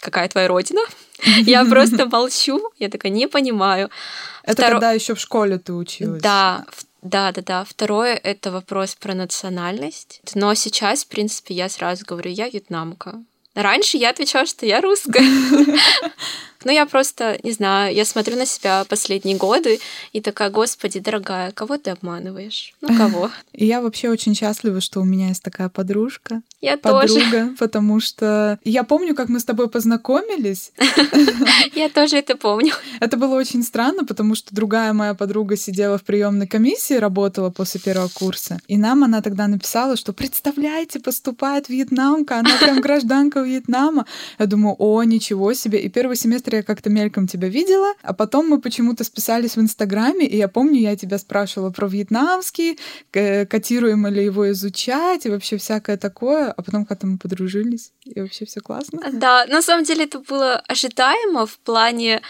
какая 0.00 0.28
твоя 0.28 0.48
родина? 0.48 0.80
Я 1.40 1.64
просто 1.64 2.06
молчу, 2.06 2.60
я 2.78 2.88
такая 2.88 3.12
не 3.12 3.28
понимаю. 3.28 3.90
Это 4.42 4.62
Второ... 4.62 4.72
когда 4.72 4.92
еще 4.92 5.14
в 5.14 5.20
школе 5.20 5.58
ты 5.58 5.74
училась? 5.74 6.22
Да, 6.22 6.64
да, 7.02 7.32
да, 7.32 7.42
да. 7.42 7.64
Второе— 7.64 8.14
это 8.22 8.50
вопрос 8.50 8.94
про 8.94 9.14
национальность. 9.14 10.20
Но 10.34 10.54
сейчас, 10.54 11.04
в 11.04 11.08
принципе, 11.08 11.54
я 11.54 11.68
сразу 11.68 12.04
говорю, 12.04 12.30
я 12.30 12.48
вьетнамка. 12.48 13.22
Раньше 13.54 13.96
я 13.96 14.10
отвечала, 14.10 14.46
что 14.46 14.66
я 14.66 14.80
русская. 14.80 15.24
Ну, 16.64 16.72
я 16.72 16.86
просто, 16.86 17.38
не 17.42 17.52
знаю, 17.52 17.94
я 17.94 18.04
смотрю 18.04 18.36
на 18.36 18.46
себя 18.46 18.84
последние 18.88 19.36
годы 19.36 19.80
и 20.12 20.20
такая, 20.20 20.50
господи, 20.50 21.00
дорогая, 21.00 21.52
кого 21.52 21.78
ты 21.78 21.90
обманываешь? 21.90 22.74
Ну, 22.80 22.96
кого? 22.96 23.30
И 23.52 23.66
я 23.66 23.80
вообще 23.80 24.08
очень 24.08 24.34
счастлива, 24.34 24.80
что 24.80 25.00
у 25.00 25.04
меня 25.04 25.28
есть 25.28 25.42
такая 25.42 25.68
подружка. 25.68 26.42
Я 26.60 26.76
подруга, 26.76 27.06
тоже. 27.06 27.54
потому 27.58 28.00
что 28.00 28.58
я 28.64 28.84
помню, 28.84 29.14
как 29.14 29.30
мы 29.30 29.40
с 29.40 29.44
тобой 29.44 29.68
познакомились. 29.68 30.72
Я 31.74 31.88
тоже 31.88 32.18
это 32.18 32.36
помню. 32.36 32.74
Это 33.00 33.16
было 33.16 33.34
очень 33.36 33.62
странно, 33.62 34.04
потому 34.04 34.34
что 34.34 34.54
другая 34.54 34.92
моя 34.92 35.14
подруга 35.14 35.56
сидела 35.56 35.96
в 35.96 36.02
приемной 36.02 36.46
комиссии, 36.46 36.94
работала 36.94 37.48
после 37.48 37.80
первого 37.80 38.08
курса. 38.08 38.58
И 38.68 38.76
нам 38.76 39.04
она 39.04 39.22
тогда 39.22 39.46
написала, 39.48 39.96
что 39.96 40.12
представляете, 40.12 41.00
поступает 41.00 41.70
вьетнамка, 41.70 42.40
она 42.40 42.50
прям 42.58 42.80
гражданка 42.82 43.40
Вьетнама. 43.40 44.04
Я 44.38 44.46
думаю, 44.46 44.76
о, 44.78 45.02
ничего 45.02 45.54
себе. 45.54 45.80
И 45.80 45.88
первый 45.88 46.16
семестр 46.16 46.49
я 46.56 46.62
как-то 46.62 46.90
мельком 46.90 47.26
тебя 47.26 47.48
видела, 47.48 47.94
а 48.02 48.12
потом 48.12 48.48
мы 48.48 48.60
почему-то 48.60 49.04
списались 49.04 49.56
в 49.56 49.60
Инстаграме, 49.60 50.26
и 50.26 50.36
я 50.36 50.48
помню, 50.48 50.80
я 50.80 50.96
тебя 50.96 51.18
спрашивала 51.18 51.70
про 51.70 51.88
вьетнамский, 51.88 52.78
котируемо 53.10 54.08
ли 54.08 54.24
его 54.24 54.50
изучать, 54.50 55.26
и 55.26 55.30
вообще 55.30 55.56
всякое 55.56 55.96
такое, 55.96 56.50
а 56.52 56.62
потом 56.62 56.84
как-то 56.84 57.06
мы 57.06 57.18
подружились, 57.18 57.92
и 58.04 58.20
вообще 58.20 58.44
все 58.44 58.60
классно. 58.60 59.00
Да, 59.12 59.46
на 59.46 59.62
самом 59.62 59.84
деле 59.84 60.04
это 60.04 60.18
было 60.18 60.56
ожидаемо 60.68 61.46
в 61.46 61.58
плане 61.58 62.22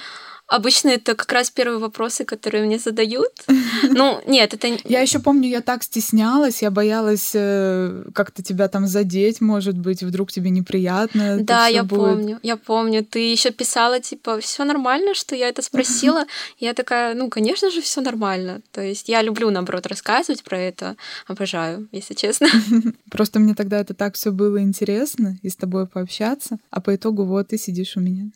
Обычно 0.51 0.89
это 0.89 1.15
как 1.15 1.31
раз 1.31 1.49
первые 1.49 1.79
вопросы, 1.79 2.25
которые 2.25 2.65
мне 2.65 2.79
задают. 2.79 3.31
Ну, 3.83 4.21
нет, 4.27 4.55
это... 4.55 4.69
Я 4.85 5.01
еще 5.01 5.19
помню, 5.19 5.49
я 5.49 5.61
так 5.61 5.83
стеснялась, 5.83 6.63
я 6.63 6.71
боялась 6.71 7.33
э, 7.35 8.05
как-то 8.15 8.43
тебя 8.43 8.69
там 8.69 8.87
задеть, 8.87 9.41
может 9.41 9.77
быть, 9.77 10.03
вдруг 10.03 10.31
тебе 10.31 10.51
неприятно. 10.51 11.39
Да, 11.41 11.67
я 11.67 11.83
будет. 11.83 12.01
помню, 12.01 12.39
я 12.43 12.57
помню. 12.57 13.05
Ты 13.05 13.31
еще 13.33 13.51
писала, 13.51 14.01
типа, 14.01 14.39
все 14.41 14.65
нормально, 14.65 15.15
что 15.15 15.35
я 15.35 15.49
это 15.49 15.63
спросила. 15.63 16.25
Я 16.59 16.75
такая, 16.75 17.15
ну, 17.15 17.31
конечно 17.31 17.71
же, 17.71 17.81
все 17.81 18.01
нормально. 18.01 18.61
То 18.73 18.83
есть 18.83 19.09
я 19.09 19.23
люблю, 19.23 19.51
наоборот, 19.51 19.87
рассказывать 19.87 20.43
про 20.43 20.59
это. 20.59 20.97
Обожаю, 21.27 21.89
если 21.93 22.15
честно. 22.15 22.49
Просто 23.11 23.39
мне 23.39 23.55
тогда 23.55 23.79
это 23.81 23.95
так 23.95 24.15
все 24.15 24.31
было 24.31 24.61
интересно 24.61 25.39
и 25.43 25.49
с 25.49 25.57
тобой 25.57 25.87
пообщаться, 25.87 26.59
а 26.71 26.81
по 26.81 26.95
итогу 26.95 27.25
вот 27.25 27.49
ты 27.49 27.59
сидишь 27.59 27.97
у 27.97 28.01
меня 28.01 28.31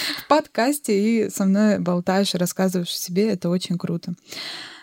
в 0.24 0.28
подкасте 0.28 0.98
и 0.98 1.30
со 1.30 1.44
мной 1.44 1.78
болтаешь 1.78 2.34
рассказываешь 2.34 2.92
о 2.92 2.98
себе. 2.98 3.28
Это 3.30 3.48
очень 3.48 3.78
круто. 3.78 4.14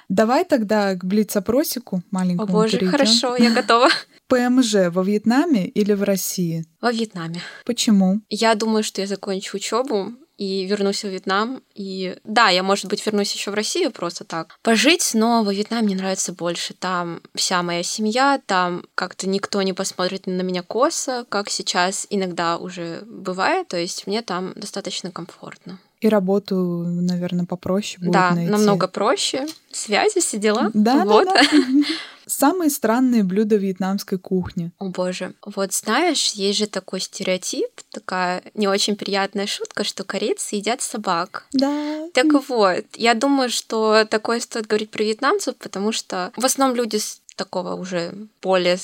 Давай 0.09 0.43
тогда 0.43 0.93
к 0.95 1.05
блиц-опросику 1.05 2.03
маленькому 2.11 2.49
О 2.49 2.51
боже, 2.51 2.73
перейдем. 2.73 2.91
хорошо, 2.91 3.37
я 3.37 3.53
готова. 3.53 3.87
ПМЖ 4.27 4.89
во 4.89 5.03
Вьетнаме 5.03 5.67
или 5.67 5.93
в 5.93 6.03
России? 6.03 6.65
Во 6.81 6.91
Вьетнаме. 6.91 7.41
Почему? 7.65 8.21
Я 8.29 8.55
думаю, 8.55 8.83
что 8.83 9.01
я 9.01 9.07
закончу 9.07 9.57
учебу 9.57 10.11
и 10.41 10.65
вернусь 10.65 11.03
в 11.03 11.07
Вьетнам. 11.07 11.61
И 11.75 12.17
да, 12.23 12.49
я, 12.49 12.63
может 12.63 12.87
быть, 12.87 13.05
вернусь 13.05 13.31
еще 13.31 13.51
в 13.51 13.53
Россию 13.53 13.91
просто 13.91 14.23
так 14.23 14.57
пожить, 14.63 15.11
но 15.13 15.43
во 15.43 15.53
Вьетнам 15.53 15.85
мне 15.85 15.95
нравится 15.95 16.33
больше. 16.33 16.73
Там 16.73 17.21
вся 17.35 17.61
моя 17.61 17.83
семья, 17.83 18.41
там 18.47 18.83
как-то 18.95 19.29
никто 19.29 19.61
не 19.61 19.73
посмотрит 19.73 20.25
на 20.25 20.41
меня 20.41 20.63
косо, 20.63 21.27
как 21.29 21.51
сейчас 21.51 22.07
иногда 22.09 22.57
уже 22.57 23.03
бывает. 23.05 23.67
То 23.67 23.77
есть 23.77 24.07
мне 24.07 24.23
там 24.23 24.53
достаточно 24.55 25.11
комфортно. 25.11 25.77
И 26.01 26.09
работу, 26.09 26.55
наверное, 26.83 27.45
попроще 27.45 27.99
будет 27.99 28.13
Да, 28.13 28.31
найти. 28.31 28.51
намного 28.51 28.87
проще. 28.87 29.47
Связи, 29.71 30.19
все 30.19 30.37
дела. 30.37 30.71
Да, 30.73 31.05
вот. 31.05 31.25
да, 31.25 31.33
да. 31.35 31.43
Самые 32.25 32.69
странные 32.69 33.23
блюда 33.23 33.55
вьетнамской 33.57 34.17
кухни. 34.17 34.71
О 34.79 34.85
боже, 34.89 35.33
вот 35.45 35.73
знаешь, 35.73 36.31
есть 36.31 36.59
же 36.59 36.67
такой 36.67 37.01
стереотип, 37.01 37.67
такая 37.91 38.41
не 38.53 38.67
очень 38.67 38.95
приятная 38.95 39.47
шутка, 39.47 39.83
что 39.83 40.03
корейцы 40.03 40.55
едят 40.55 40.81
собак. 40.81 41.45
Да. 41.53 42.07
Так 42.13 42.27
вот, 42.47 42.85
я 42.95 43.13
думаю, 43.13 43.49
что 43.49 44.05
такое 44.05 44.39
стоит 44.39 44.67
говорить 44.67 44.91
про 44.91 45.03
вьетнамцев, 45.03 45.55
потому 45.57 45.91
что 45.91 46.31
в 46.35 46.45
основном 46.45 46.77
люди 46.77 46.97
с 46.97 47.21
такого 47.35 47.75
уже 47.75 48.13
более 48.41 48.77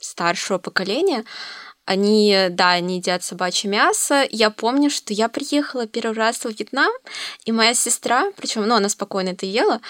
старшего 0.00 0.58
поколения, 0.58 1.24
они, 1.88 2.48
да, 2.50 2.72
они 2.72 2.98
едят 2.98 3.24
собачье 3.24 3.70
мясо. 3.70 4.26
Я 4.30 4.50
помню, 4.50 4.90
что 4.90 5.14
я 5.14 5.28
приехала 5.28 5.86
первый 5.86 6.14
раз 6.16 6.36
в 6.36 6.50
Вьетнам, 6.50 6.92
и 7.46 7.52
моя 7.52 7.72
сестра, 7.72 8.30
причем, 8.36 8.66
ну, 8.66 8.74
она 8.74 8.90
спокойно 8.90 9.30
это 9.30 9.46
ела, 9.46 9.80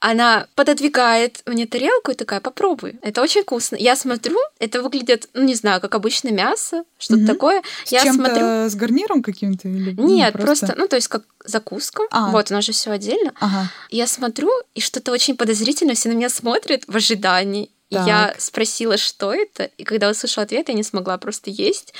она 0.00 0.46
пододвигает 0.54 1.42
мне 1.44 1.66
тарелку 1.66 2.10
и 2.10 2.14
такая, 2.14 2.40
попробуй. 2.40 2.98
Это 3.02 3.20
очень 3.20 3.42
вкусно. 3.42 3.76
Я 3.76 3.96
смотрю, 3.96 4.38
это 4.58 4.82
выглядит, 4.82 5.28
ну, 5.34 5.44
не 5.44 5.54
знаю, 5.54 5.82
как 5.82 5.94
обычное 5.94 6.32
мясо, 6.32 6.84
что-то 6.98 7.20
mm-hmm. 7.20 7.26
такое. 7.26 7.62
С 7.84 7.92
я 7.92 8.12
смотрю... 8.12 8.70
с 8.70 8.74
гарниром 8.74 9.22
каким-то? 9.22 9.68
Или 9.68 9.92
Нет, 10.00 10.32
просто... 10.32 10.66
просто, 10.66 10.74
ну, 10.78 10.88
то 10.88 10.96
есть 10.96 11.08
как 11.08 11.24
закуска. 11.44 12.02
А. 12.10 12.30
Вот, 12.30 12.50
у 12.50 12.54
нас 12.54 12.64
же 12.64 12.72
все 12.72 12.90
отдельно. 12.90 13.32
Ага. 13.38 13.70
Я 13.90 14.06
смотрю, 14.06 14.50
и 14.74 14.80
что-то 14.80 15.12
очень 15.12 15.36
подозрительно, 15.36 15.92
все 15.92 16.08
на 16.08 16.14
меня 16.14 16.30
смотрят 16.30 16.84
в 16.86 16.96
ожидании. 16.96 17.70
Так. 17.92 18.06
я 18.06 18.34
спросила, 18.38 18.96
что 18.96 19.32
это, 19.32 19.64
и 19.64 19.84
когда 19.84 20.10
услышала 20.10 20.44
ответ, 20.44 20.68
я 20.68 20.74
не 20.74 20.82
смогла 20.82 21.18
просто 21.18 21.50
есть, 21.50 21.94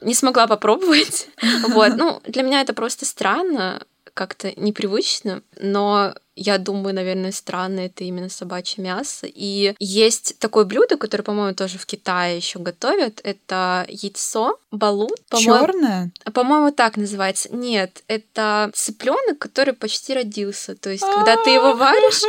не 0.00 0.14
смогла 0.14 0.46
попробовать. 0.46 1.28
Вот, 1.68 1.92
ну, 1.96 2.20
для 2.24 2.42
меня 2.42 2.60
это 2.60 2.72
просто 2.72 3.04
странно. 3.04 3.82
Как-то 4.14 4.52
непривычно, 4.56 5.42
но 5.58 6.14
я 6.42 6.56
думаю, 6.56 6.94
наверное, 6.94 7.32
странно 7.32 7.80
это 7.80 8.02
именно 8.04 8.30
собачье 8.30 8.82
мясо. 8.82 9.26
И 9.26 9.74
есть 9.78 10.38
такое 10.38 10.64
блюдо, 10.64 10.96
которое, 10.96 11.22
по-моему, 11.22 11.54
тоже 11.54 11.76
в 11.76 11.84
Китае 11.84 12.38
еще 12.38 12.58
готовят. 12.58 13.20
Это 13.24 13.84
яйцо 13.88 14.58
балут. 14.70 15.18
Черное? 15.36 16.10
По-моему, 16.32 16.72
так 16.72 16.96
называется. 16.96 17.54
Нет, 17.54 18.02
это 18.08 18.70
цыпленок, 18.74 19.38
который 19.38 19.74
почти 19.74 20.14
родился. 20.14 20.74
То 20.74 20.88
есть, 20.88 21.04
когда 21.04 21.36
ты 21.36 21.50
его 21.50 21.74
варишь, 21.74 22.22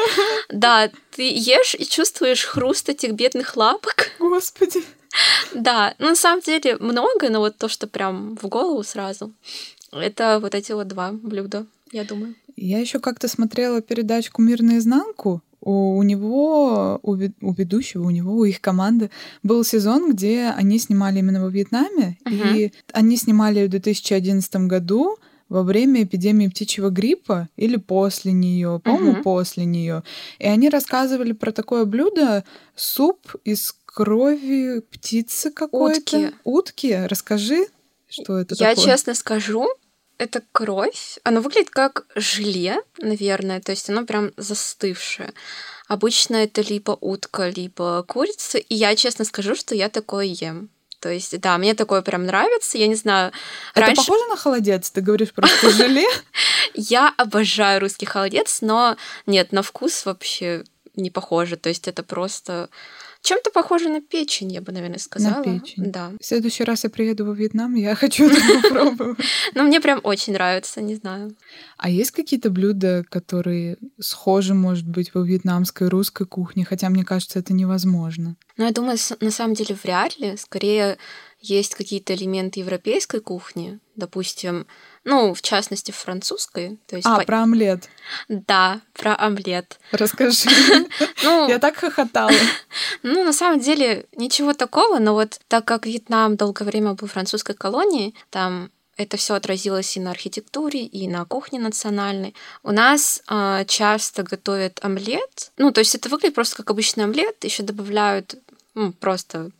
да, 0.50 0.92
ты 1.16 1.32
ешь 1.32 1.76
и 1.76 1.86
чувствуешь 1.86 2.44
хруст 2.44 2.90
этих 2.90 3.14
бедных 3.14 3.56
лапок. 3.56 4.12
Господи. 4.20 4.84
Да, 5.54 5.94
ну, 6.00 6.10
на 6.10 6.16
самом 6.16 6.42
деле 6.42 6.78
много, 6.78 7.30
но 7.30 7.40
вот 7.40 7.58
то, 7.58 7.68
что 7.68 7.88
прям 7.88 8.38
в 8.38 8.48
голову 8.48 8.84
сразу, 8.84 9.32
это 9.92 10.40
вот 10.42 10.56
эти 10.56 10.72
вот 10.72 10.88
два 10.88 11.12
блюда, 11.12 11.66
я 11.92 12.04
думаю. 12.04 12.36
Я 12.56 12.80
еще 12.80 13.00
как-то 13.00 13.28
смотрела 13.28 13.82
передачку 13.82 14.42
«Мир 14.42 14.62
наизнанку». 14.62 15.42
У, 15.64 15.98
у 15.98 16.04
него, 16.04 17.00
у, 17.04 17.12
у 17.12 17.54
ведущего, 17.54 18.04
у 18.04 18.10
него, 18.10 18.34
у 18.34 18.46
их 18.46 18.62
команды 18.62 19.12
был 19.44 19.64
сезон, 19.64 20.12
где 20.12 20.48
они 20.58 20.80
снимали 20.80 21.20
именно 21.20 21.44
во 21.44 21.50
Вьетнаме, 21.50 22.18
uh-huh. 22.26 22.58
и 22.58 22.74
они 22.94 23.16
снимали 23.16 23.68
в 23.68 23.70
2011 23.70 24.56
году 24.68 25.18
во 25.50 25.62
время 25.62 26.04
эпидемии 26.04 26.48
птичьего 26.48 26.90
гриппа 26.90 27.48
или 27.58 27.76
после 27.76 28.32
нее, 28.32 28.82
по-моему, 28.84 29.20
uh-huh. 29.20 29.24
после 29.24 29.66
нее. 29.66 30.02
И 30.40 30.48
они 30.48 30.70
рассказывали 30.70 31.34
про 31.34 31.52
такое 31.52 31.86
блюдо 31.86 32.44
суп 32.76 33.36
из 33.44 33.76
крови 33.86 34.80
птицы 34.80 35.52
какой-то. 35.52 36.00
Утки. 36.00 36.32
Утки. 36.44 37.06
Расскажи, 37.06 37.68
что 38.10 38.38
это 38.40 38.56
Я 38.58 38.70
такое. 38.72 38.86
честно 38.86 39.14
скажу, 39.14 39.68
это 40.22 40.44
кровь. 40.52 41.18
Оно 41.24 41.42
выглядит 41.42 41.72
как 41.72 42.06
желе, 42.16 42.82
наверное, 43.00 43.60
то 43.60 43.72
есть 43.72 43.90
оно 43.90 44.06
прям 44.06 44.32
застывшее. 44.38 45.34
Обычно 45.88 46.36
это 46.36 46.62
либо 46.62 46.98
утка, 47.02 47.50
либо 47.50 48.04
курица. 48.04 48.60
И 48.60 48.76
я 48.76 48.96
честно 48.96 49.26
скажу, 49.26 49.56
что 49.56 49.74
я 49.74 49.90
такое 49.90 50.26
ем. 50.26 50.70
То 51.00 51.10
есть, 51.10 51.40
да, 51.40 51.58
мне 51.58 51.74
такое 51.74 52.04
прям 52.04 52.28
нравится. 52.28 52.78
Я 52.78 52.86
не 52.86 52.96
знаю. 52.96 53.32
Это 53.74 53.88
раньше... 53.88 54.02
похоже 54.04 54.26
на 54.28 54.38
холодец? 54.38 54.92
Ты 54.92 55.02
говоришь 55.02 55.34
просто 55.34 55.72
желе? 55.72 56.08
Я 56.76 57.12
обожаю 57.18 57.82
русский 57.82 58.06
холодец, 58.06 58.60
но 58.62 58.98
нет, 59.26 59.52
на 59.52 59.64
вкус 59.64 60.06
вообще 60.06 60.64
не 60.96 61.10
похоже. 61.10 61.58
То 61.58 61.70
есть 61.70 61.88
это 61.88 62.04
просто 62.04 62.70
чем-то 63.22 63.52
похоже 63.52 63.90
на 63.90 64.02
печень, 64.02 64.52
я 64.52 64.62
бы, 64.62 64.72
наверное, 64.72 64.98
сказала. 65.00 65.44
На 65.44 65.44
печень. 65.44 65.92
Да. 65.92 66.12
В 66.20 66.26
следующий 66.26 66.64
раз 66.64 66.84
я 66.84 66.90
приеду 66.90 67.26
во 67.26 67.34
Вьетнам, 67.34 67.76
я 67.76 67.96
хочу 67.96 68.30
это 68.30 68.42
попробовать. 68.64 69.20
Ну, 69.54 69.64
мне 69.64 69.80
прям 69.80 70.00
очень 70.04 70.34
нравится, 70.34 70.82
не 70.82 70.96
знаю. 70.96 71.36
А 71.78 71.90
есть 71.90 72.12
какие-то 72.12 72.50
блюда, 72.50 73.04
которые 73.10 73.78
схожи, 74.00 74.54
может 74.54 74.88
быть, 74.88 75.14
во 75.14 75.22
вьетнамской 75.22 75.88
русской 75.88 76.26
кухне? 76.26 76.66
Хотя, 76.66 76.90
мне 76.90 77.04
кажется, 77.04 77.40
это 77.40 77.54
невозможно. 77.54 78.36
Ну, 78.58 78.66
я 78.66 78.72
думаю, 78.72 78.98
на 79.20 79.32
самом 79.32 79.54
деле 79.54 79.78
вряд 79.82 80.18
ли. 80.18 80.36
Скорее, 80.38 80.98
есть 81.40 81.76
какие-то 81.76 82.16
элементы 82.16 82.60
европейской 82.60 83.20
кухни, 83.20 83.80
допустим, 83.96 84.68
ну, 85.04 85.34
в 85.34 85.42
частности, 85.42 85.92
французской. 85.92 86.80
То 86.88 86.96
есть 86.96 87.08
а, 87.08 87.20
по... 87.20 87.26
про 87.26 87.44
омлет. 87.44 87.90
Да, 88.28 88.82
про 88.94 89.16
омлет. 89.16 89.80
Расскажи. 89.92 90.50
Ну, 91.24 91.48
Я 91.50 91.60
так 91.60 91.76
хохотала. 91.76 92.32
Ну, 93.04 93.24
на 93.24 93.34
самом 93.34 93.60
деле, 93.60 94.06
ничего 94.16 94.54
такого, 94.54 95.00
но 95.00 95.14
вот 95.14 95.40
так 95.48 95.66
как 95.66 95.86
Вьетнам 95.86 96.36
долгое 96.36 96.66
время 96.66 96.94
был 96.94 97.08
французской 97.08 97.56
колонией, 97.56 98.16
там 98.30 98.70
это 98.98 99.18
все 99.18 99.34
отразилось 99.34 99.98
и 99.98 100.00
на 100.00 100.12
архитектуре, 100.12 100.86
и 100.86 101.08
на 101.08 101.26
кухне 101.26 101.60
национальной. 101.60 102.36
У 102.62 102.72
нас 102.72 103.24
э, 103.28 103.66
часто 103.68 104.24
готовят 104.24 104.80
омлет. 104.84 105.52
Ну, 105.58 105.72
то 105.72 105.80
есть 105.80 105.96
это 105.96 106.10
выглядит 106.10 106.36
просто 106.36 106.58
как 106.58 106.70
обычный 106.70 107.06
омлет, 107.06 107.44
еще 107.44 107.64
добавляют 107.64 108.36
ну, 108.76 108.92
просто 108.94 109.52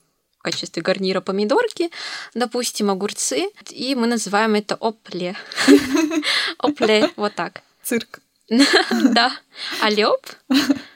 в 0.42 0.44
качестве 0.44 0.82
гарнира 0.82 1.22
помидорки, 1.22 1.92
допустим, 2.34 2.90
огурцы, 2.90 3.50
и 3.70 3.94
мы 3.94 4.08
называем 4.08 4.56
это 4.56 4.74
опле. 4.74 5.36
Опле, 6.58 7.12
вот 7.16 7.36
так. 7.36 7.62
Цирк. 7.84 8.22
Да. 9.14 9.32
А 9.82 9.90
лёб? 9.90 10.26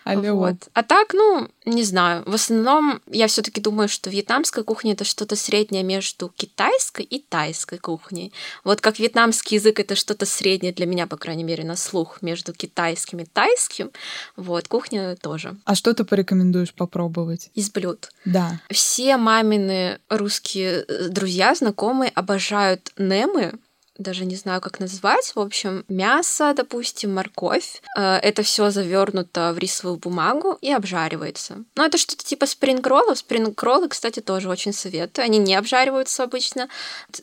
А 0.03 0.15
вот. 0.15 0.55
А 0.73 0.83
так, 0.83 1.13
ну, 1.13 1.47
не 1.65 1.83
знаю. 1.83 2.23
В 2.27 2.35
основном 2.35 3.01
я 3.07 3.27
все 3.27 3.41
таки 3.41 3.59
думаю, 3.59 3.89
что 3.89 4.09
вьетнамская 4.09 4.63
кухня— 4.63 4.93
это 4.93 5.03
что-то 5.03 5.35
среднее 5.35 5.83
между 5.83 6.31
китайской 6.35 7.03
и 7.03 7.19
тайской 7.19 7.79
кухней. 7.79 8.31
Вот 8.63 8.81
как 8.81 8.99
вьетнамский 8.99 9.57
язык— 9.57 9.79
это 9.79 9.95
что-то 9.95 10.25
среднее 10.25 10.73
для 10.73 10.85
меня, 10.85 11.07
по 11.07 11.17
крайней 11.17 11.43
мере, 11.43 11.63
на 11.63 11.75
слух 11.75 12.21
между 12.21 12.53
китайским 12.53 13.19
и 13.19 13.25
тайским. 13.25 13.91
Вот, 14.35 14.67
кухня 14.67 15.15
тоже. 15.15 15.55
А 15.65 15.73
что 15.73 15.93
ты 15.93 16.03
порекомендуешь 16.03 16.73
попробовать? 16.73 17.49
Из 17.55 17.71
блюд? 17.71 18.11
Да. 18.25 18.59
Все 18.69 19.17
мамины 19.17 19.99
русские 20.09 20.85
э, 20.87 21.07
друзья, 21.09 21.55
знакомые 21.55 22.11
обожают 22.13 22.91
немы, 22.97 23.53
даже 23.97 24.25
не 24.25 24.35
знаю, 24.35 24.61
как 24.61 24.79
назвать. 24.79 25.31
В 25.35 25.39
общем, 25.39 25.85
мясо, 25.87 26.53
допустим, 26.55 27.13
морковь. 27.13 27.81
Э, 27.97 28.17
это 28.17 28.43
все 28.43 28.69
завернуто 28.69 29.53
в 29.53 29.57
рисовую 29.57 29.97
бумагу 29.97 30.57
и 30.61 30.71
обжаривается. 30.71 31.63
Ну, 31.75 31.83
это 31.83 31.97
что-то 31.97 32.23
типа 32.23 32.45
спрингроллов. 32.45 33.17
Спрингроллы, 33.17 33.87
кстати, 33.89 34.19
тоже 34.19 34.49
очень 34.49 34.73
советую. 34.73 35.25
Они 35.25 35.37
не 35.37 35.55
обжариваются 35.55 36.23
обычно, 36.23 36.67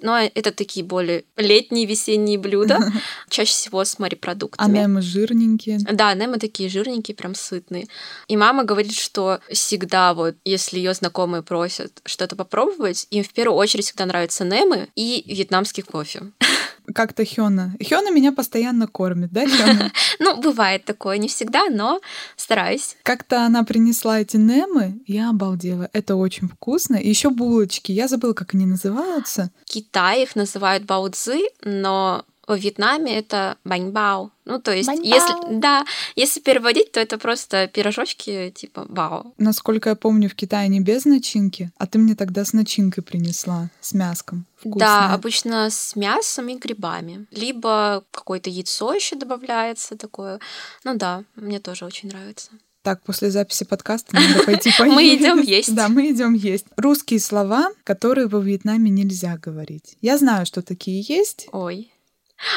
но 0.00 0.18
это 0.18 0.52
такие 0.52 0.85
более 0.85 1.24
летние, 1.37 1.87
весенние 1.87 2.38
блюда. 2.38 2.78
Чаще 3.28 3.52
всего 3.52 3.85
с 3.85 3.98
морепродуктами. 3.98 4.78
А 4.78 4.82
немы 4.82 5.02
жирненькие? 5.02 5.78
Да, 5.78 6.14
немы 6.14 6.38
такие 6.38 6.68
жирненькие, 6.68 7.14
прям 7.14 7.35
сытные. 7.35 7.87
И 8.28 8.37
мама 8.37 8.64
говорит, 8.64 8.94
что 8.94 9.40
всегда 9.50 10.14
вот, 10.14 10.37
если 10.44 10.78
ее 10.78 10.94
знакомые 10.94 11.42
просят 11.42 12.00
что-то 12.04 12.37
попробовать, 12.37 13.06
им 13.11 13.24
в 13.24 13.32
первую 13.32 13.58
очередь 13.58 13.85
всегда 13.85 14.06
нравятся 14.06 14.44
немы 14.44 14.88
и 14.94 15.24
вьетнамский 15.26 15.82
кофе 15.82 16.22
как-то 16.95 17.25
Хёна. 17.25 17.75
Хёна 17.81 18.11
меня 18.11 18.33
постоянно 18.33 18.87
кормит, 18.87 19.33
да, 19.33 19.47
Хёна? 19.47 19.92
Ну, 20.18 20.37
бывает 20.40 20.85
такое, 20.85 21.18
не 21.18 21.29
всегда, 21.29 21.68
но 21.68 22.01
стараюсь. 22.37 22.97
Как-то 23.03 23.45
она 23.45 23.64
принесла 23.64 24.21
эти 24.21 24.37
немы, 24.37 25.01
я 25.07 25.31
обалдела. 25.31 25.88
Это 25.92 26.16
очень 26.16 26.49
вкусно. 26.49 26.97
И 26.97 27.09
еще 27.09 27.31
булочки. 27.31 27.92
Я 27.92 28.09
забыла, 28.09 28.33
как 28.33 28.55
они 28.55 28.66
называются. 28.66 29.51
В 29.66 29.73
Китае 29.73 30.23
их 30.25 30.37
называют 30.37 30.85
баудзы, 30.85 31.40
но 31.62 32.25
во 32.46 32.57
Вьетнаме 32.57 33.16
это 33.18 33.57
баньбао. 33.64 34.31
Ну, 34.44 34.61
то 34.61 34.74
есть, 34.74 34.88
баньбао. 34.88 35.05
если 35.07 35.35
да, 35.61 35.85
если 36.16 36.40
переводить, 36.40 36.92
то 36.92 37.00
это 37.00 37.18
просто 37.18 37.68
пирожочки 37.68 38.52
типа 38.55 38.85
бао. 38.88 39.33
Насколько 39.38 39.90
я 39.90 39.96
помню, 39.96 40.28
в 40.28 40.35
Китае 40.35 40.68
не 40.68 40.81
без 40.81 41.05
начинки, 41.05 41.70
а 41.78 41.87
ты 41.87 41.98
мне 41.98 42.14
тогда 42.14 42.44
с 42.44 42.52
начинкой 42.52 43.02
принесла, 43.05 43.70
с 43.81 43.94
мяском. 43.94 44.46
Вкусное. 44.57 44.78
Да, 44.78 45.14
обычно 45.14 45.70
с 45.70 45.96
мясом 45.96 46.48
и 46.48 46.57
грибами. 46.57 47.26
Либо 47.31 48.05
какое-то 48.11 48.50
яйцо 48.50 48.92
еще 48.92 49.16
добавляется 49.16 49.96
такое. 49.96 50.40
Ну 50.85 50.96
да, 50.96 51.24
мне 51.37 51.61
тоже 51.61 51.85
очень 51.85 52.09
нравится. 52.09 52.50
Так, 52.83 53.00
после 53.05 53.31
записи 53.31 53.64
подкаста 53.64 54.16
надо 54.16 54.44
пойти 54.44 54.72
поесть. 54.78 54.94
Мы 54.94 55.14
идем 55.14 55.40
есть. 55.40 55.72
Да, 55.72 55.88
мы 55.88 56.11
идем 56.11 56.35
есть. 56.35 56.66
Русские 56.76 57.20
слова, 57.20 57.70
которые 57.85 58.26
во 58.26 58.40
Вьетнаме 58.40 58.90
нельзя 58.90 59.37
говорить. 59.37 59.96
Я 60.00 60.18
знаю, 60.18 60.46
что 60.46 60.62
такие 60.62 61.00
есть. 61.00 61.46
Ой. 61.52 61.92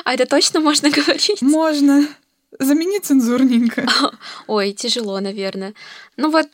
А 0.03 0.13
это 0.13 0.25
точно 0.25 0.59
можно 0.59 0.89
говорить? 0.91 1.41
Можно. 1.41 2.07
Замени 2.59 2.99
цензурненько. 2.99 3.85
Ой, 4.47 4.71
тяжело, 4.73 5.19
наверное. 5.19 5.73
Ну 6.17 6.31
вот 6.31 6.47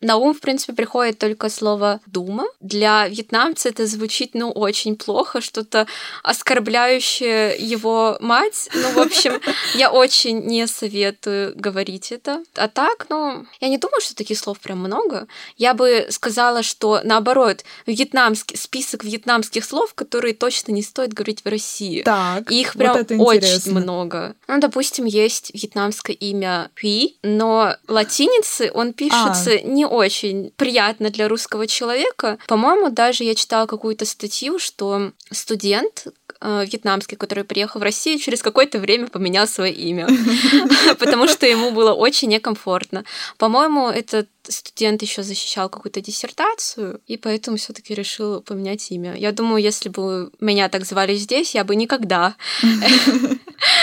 на 0.00 0.16
ум, 0.16 0.34
в 0.34 0.40
принципе, 0.40 0.72
приходит 0.72 1.18
только 1.18 1.48
слово 1.48 2.00
«дума». 2.06 2.44
Для 2.60 3.08
вьетнамца 3.08 3.68
это 3.68 3.86
звучит, 3.86 4.30
ну, 4.34 4.50
очень 4.50 4.96
плохо, 4.96 5.40
что-то 5.40 5.86
оскорбляющее 6.22 7.56
его 7.56 8.18
мать. 8.20 8.68
Ну, 8.74 8.90
в 8.90 8.98
общем, 8.98 9.40
я 9.74 9.90
очень 9.90 10.40
не 10.40 10.66
советую 10.66 11.54
говорить 11.56 12.12
это. 12.12 12.42
А 12.54 12.68
так, 12.68 13.06
ну, 13.08 13.46
я 13.60 13.68
не 13.68 13.78
думаю, 13.78 14.00
что 14.00 14.14
таких 14.14 14.38
слов 14.38 14.58
прям 14.60 14.78
много. 14.78 15.26
Я 15.56 15.74
бы 15.74 16.06
сказала, 16.10 16.62
что, 16.62 17.00
наоборот, 17.02 17.64
вьетнамский, 17.86 18.56
список 18.56 19.04
вьетнамских 19.04 19.64
слов, 19.64 19.94
которые 19.94 20.34
точно 20.34 20.72
не 20.72 20.82
стоит 20.82 21.14
говорить 21.14 21.44
в 21.44 21.48
России. 21.48 22.02
Так, 22.02 22.50
Их 22.50 22.74
прям 22.74 22.98
вот 22.98 23.10
очень 23.10 23.72
много. 23.72 24.34
Ну, 24.48 24.60
допустим, 24.60 25.06
есть 25.06 25.50
вьетнамское 25.54 26.16
имя 26.16 26.70
Пи, 26.74 27.16
но 27.22 27.76
латиницы 27.88 28.70
он 28.74 28.92
пишется 28.92 29.52
а. 29.52 29.60
не 29.62 29.83
очень 29.86 30.52
приятно 30.56 31.10
для 31.10 31.28
русского 31.28 31.66
человека. 31.66 32.38
По-моему, 32.46 32.90
даже 32.90 33.24
я 33.24 33.34
читала 33.34 33.66
какую-то 33.66 34.04
статью, 34.04 34.58
что 34.58 35.12
студент 35.30 36.06
э, 36.40 36.64
вьетнамский, 36.66 37.16
который 37.16 37.44
приехал 37.44 37.80
в 37.80 37.82
Россию, 37.82 38.18
через 38.18 38.42
какое-то 38.42 38.78
время 38.78 39.08
поменял 39.08 39.46
свое 39.46 39.72
имя, 39.72 40.08
потому 40.98 41.28
что 41.28 41.46
ему 41.46 41.70
было 41.70 41.92
очень 41.92 42.28
некомфортно. 42.28 43.04
По-моему, 43.38 43.88
этот 43.88 44.28
студент 44.48 45.02
еще 45.02 45.22
защищал 45.22 45.68
какую-то 45.68 46.00
диссертацию, 46.00 47.00
и 47.06 47.16
поэтому 47.16 47.56
все-таки 47.56 47.94
решил 47.94 48.42
поменять 48.42 48.90
имя. 48.90 49.14
Я 49.16 49.32
думаю, 49.32 49.62
если 49.62 49.88
бы 49.88 50.30
меня 50.40 50.68
так 50.68 50.84
звали 50.84 51.14
здесь, 51.14 51.54
я 51.54 51.64
бы 51.64 51.76
никогда 51.76 52.36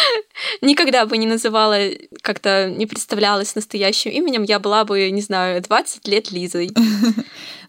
никогда 0.62 1.06
бы 1.06 1.18
не 1.18 1.28
называла, 1.28 1.78
как-то 2.22 2.70
не 2.70 2.86
представлялась 2.86 3.56
настоящим 3.56 4.12
именем, 4.12 4.44
я 4.44 4.60
была 4.60 4.86
бы, 4.86 5.10
не 5.12 5.22
знаю, 5.22 5.62
20 5.62 6.08
лет 6.08 6.32
Лизой. 6.32 6.72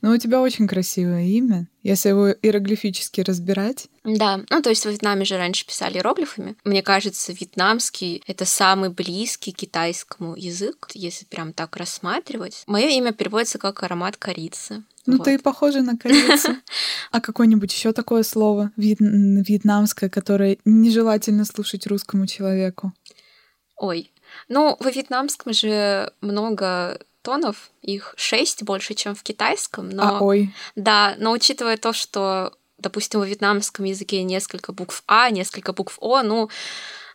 Ну, 0.03 0.11
у 0.11 0.17
тебя 0.17 0.41
очень 0.41 0.67
красивое 0.67 1.27
имя, 1.27 1.69
если 1.85 2.09
его 2.09 2.33
иероглифически 2.33 3.21
разбирать. 3.21 3.87
Да, 4.03 4.41
ну 4.51 4.61
то 4.61 4.71
есть 4.71 4.85
в 4.85 4.91
Вьетнаме 4.91 5.25
же 5.25 5.37
раньше 5.37 5.65
писали 5.65 5.95
иероглифами. 5.95 6.57
Мне 6.65 6.83
кажется, 6.83 7.33
вьетнамский— 7.33 8.21
это 8.27 8.45
самый 8.45 8.91
близкий 8.91 9.53
китайскому 9.53 10.35
язык, 10.35 10.89
если 10.95 11.25
прям 11.25 11.53
так 11.53 11.77
рассматривать. 11.77 12.65
Мое 12.67 12.89
имя 12.89 13.13
переводится 13.13 13.59
как 13.59 13.85
аромат 13.85 14.17
корицы. 14.17 14.83
Ну, 15.07 15.17
вот. 15.17 15.25
ты 15.25 15.39
похожа 15.39 15.83
на 15.83 15.97
корейца. 15.99 16.57
А 17.11 17.21
какое-нибудь 17.21 17.73
еще 17.73 17.93
такое 17.93 18.23
слово 18.23 18.71
вьетнамское, 18.77 20.09
которое 20.09 20.59
нежелательно 20.65 21.45
слушать 21.45 21.87
русскому 21.87 22.27
человеку? 22.27 22.93
Ой, 23.77 24.13
ну, 24.49 24.77
во 24.79 24.91
вьетнамском 24.91 25.53
же 25.53 26.13
много 26.21 27.01
тонов, 27.23 27.71
их 27.83 28.15
шесть 28.17 28.63
больше, 28.63 28.95
чем 28.95 29.15
в 29.15 29.23
китайском, 29.23 29.89
но... 29.89 30.03
А, 30.03 30.21
ой. 30.21 30.55
Да, 30.77 31.15
но 31.19 31.33
учитывая 31.33 31.77
то, 31.77 31.93
что, 31.93 32.53
допустим, 32.79 33.21
во 33.21 33.27
вьетнамском 33.27 33.85
языке 33.85 34.23
несколько 34.23 34.73
букв 34.73 35.03
А, 35.07 35.31
несколько 35.31 35.73
букв 35.73 35.99
О, 36.01 36.23
ну, 36.23 36.51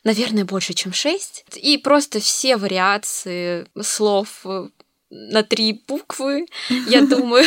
наверное, 0.04 0.46
больше, 0.46 0.74
чем 0.74 0.94
шесть. 0.94 1.46
И 1.56 1.78
просто 1.78 2.20
все 2.20 2.58
вариации 2.58 3.68
слов 3.82 4.46
на 5.10 5.44
три 5.44 5.84
буквы, 5.88 6.48
я 6.70 7.02
думаю, 7.06 7.46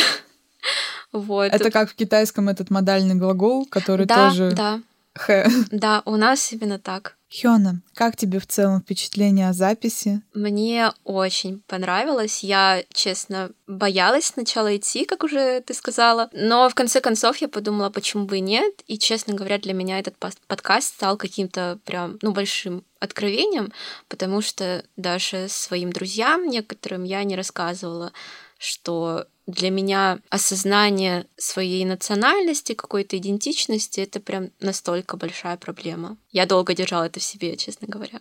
вот. 1.11 1.51
Это 1.51 1.71
как 1.71 1.89
в 1.89 1.95
китайском 1.95 2.49
этот 2.49 2.69
модальный 2.69 3.15
глагол, 3.15 3.65
который 3.65 4.05
да, 4.05 4.29
тоже... 4.29 4.51
Да, 4.51 4.81
Х. 5.15 5.49
Да, 5.71 6.01
у 6.05 6.15
нас 6.15 6.53
именно 6.53 6.79
так. 6.79 7.17
Хёна, 7.29 7.81
как 7.95 8.17
тебе 8.17 8.39
в 8.39 8.47
целом 8.47 8.81
впечатление 8.81 9.49
о 9.49 9.53
записи? 9.53 10.21
Мне 10.33 10.91
очень 11.05 11.61
понравилось. 11.67 12.43
Я, 12.43 12.83
честно, 12.93 13.51
боялась 13.67 14.25
сначала 14.25 14.75
идти, 14.75 15.05
как 15.05 15.23
уже 15.23 15.61
ты 15.61 15.73
сказала. 15.73 16.29
Но 16.33 16.69
в 16.69 16.75
конце 16.75 16.99
концов 16.99 17.37
я 17.37 17.47
подумала, 17.47 17.89
почему 17.89 18.25
бы 18.25 18.37
и 18.37 18.41
нет. 18.41 18.83
И, 18.87 18.97
честно 18.97 19.33
говоря, 19.33 19.57
для 19.59 19.73
меня 19.73 19.99
этот 19.99 20.15
подкаст 20.47 20.89
стал 20.95 21.15
каким-то 21.15 21.79
прям, 21.85 22.17
ну, 22.21 22.33
большим 22.33 22.83
откровением, 22.99 23.71
потому 24.09 24.41
что 24.41 24.83
даже 24.97 25.47
своим 25.47 25.91
друзьям 25.91 26.47
некоторым 26.47 27.03
я 27.03 27.23
не 27.23 27.37
рассказывала, 27.37 28.11
что 28.57 29.25
для 29.51 29.69
меня 29.69 30.19
осознание 30.29 31.27
своей 31.37 31.85
национальности, 31.85 32.73
какой-то 32.73 33.17
идентичности, 33.17 34.01
это 34.01 34.19
прям 34.19 34.49
настолько 34.59 35.17
большая 35.17 35.57
проблема. 35.57 36.17
Я 36.31 36.45
долго 36.45 36.73
держала 36.73 37.05
это 37.05 37.19
в 37.19 37.23
себе, 37.23 37.55
честно 37.57 37.87
говоря. 37.87 38.19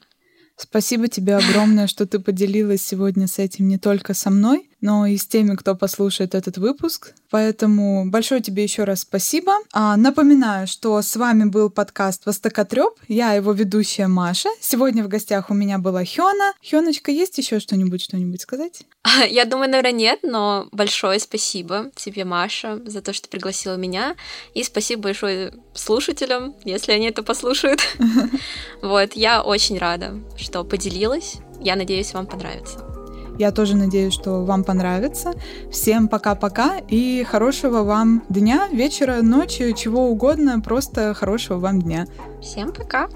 Спасибо 0.56 1.08
тебе 1.08 1.36
огромное, 1.36 1.86
что 1.86 2.06
ты 2.06 2.18
поделилась 2.18 2.82
сегодня 2.82 3.26
с 3.26 3.38
этим 3.38 3.68
не 3.68 3.78
только 3.78 4.12
со 4.12 4.30
мной, 4.30 4.69
но 4.80 5.06
и 5.06 5.16
с 5.16 5.26
теми, 5.26 5.54
кто 5.56 5.74
послушает 5.74 6.34
этот 6.34 6.58
выпуск. 6.58 7.14
Поэтому 7.30 8.10
большое 8.10 8.40
тебе 8.40 8.62
еще 8.62 8.84
раз 8.84 9.00
спасибо. 9.00 9.52
А, 9.72 9.96
напоминаю, 9.96 10.66
что 10.66 11.00
с 11.00 11.16
вами 11.16 11.44
был 11.44 11.70
подкаст 11.70 12.26
Востокотреб. 12.26 12.92
Я 13.08 13.32
его 13.32 13.52
ведущая 13.52 14.08
Маша. 14.08 14.48
Сегодня 14.60 15.04
в 15.04 15.08
гостях 15.08 15.50
у 15.50 15.54
меня 15.54 15.78
была 15.78 16.04
Хёна. 16.04 16.52
Хёночка, 16.68 17.10
есть 17.10 17.38
еще 17.38 17.60
что-нибудь, 17.60 18.02
что-нибудь 18.02 18.40
сказать? 18.40 18.82
Я 19.30 19.44
думаю, 19.44 19.70
наверное, 19.70 19.92
нет, 19.92 20.20
но 20.22 20.68
большое 20.72 21.18
спасибо 21.20 21.90
тебе, 21.94 22.24
Маша, 22.24 22.80
за 22.84 23.00
то, 23.00 23.12
что 23.12 23.28
пригласила 23.28 23.76
меня. 23.76 24.16
И 24.54 24.62
спасибо 24.62 25.02
большое 25.02 25.54
слушателям, 25.74 26.54
если 26.64 26.92
они 26.92 27.08
это 27.08 27.22
послушают. 27.22 27.80
Вот, 28.82 29.12
я 29.14 29.42
очень 29.42 29.78
рада, 29.78 30.14
что 30.36 30.64
поделилась. 30.64 31.36
Я 31.60 31.76
надеюсь, 31.76 32.14
вам 32.14 32.26
понравится. 32.26 32.89
Я 33.40 33.52
тоже 33.52 33.74
надеюсь, 33.74 34.12
что 34.12 34.44
вам 34.44 34.64
понравится. 34.64 35.32
Всем 35.72 36.08
пока-пока 36.08 36.76
и 36.88 37.24
хорошего 37.24 37.84
вам 37.84 38.22
дня, 38.28 38.68
вечера, 38.70 39.22
ночи, 39.22 39.72
чего 39.74 40.10
угодно. 40.10 40.60
Просто 40.60 41.14
хорошего 41.14 41.56
вам 41.58 41.80
дня. 41.80 42.04
Всем 42.42 42.70
пока. 42.70 43.08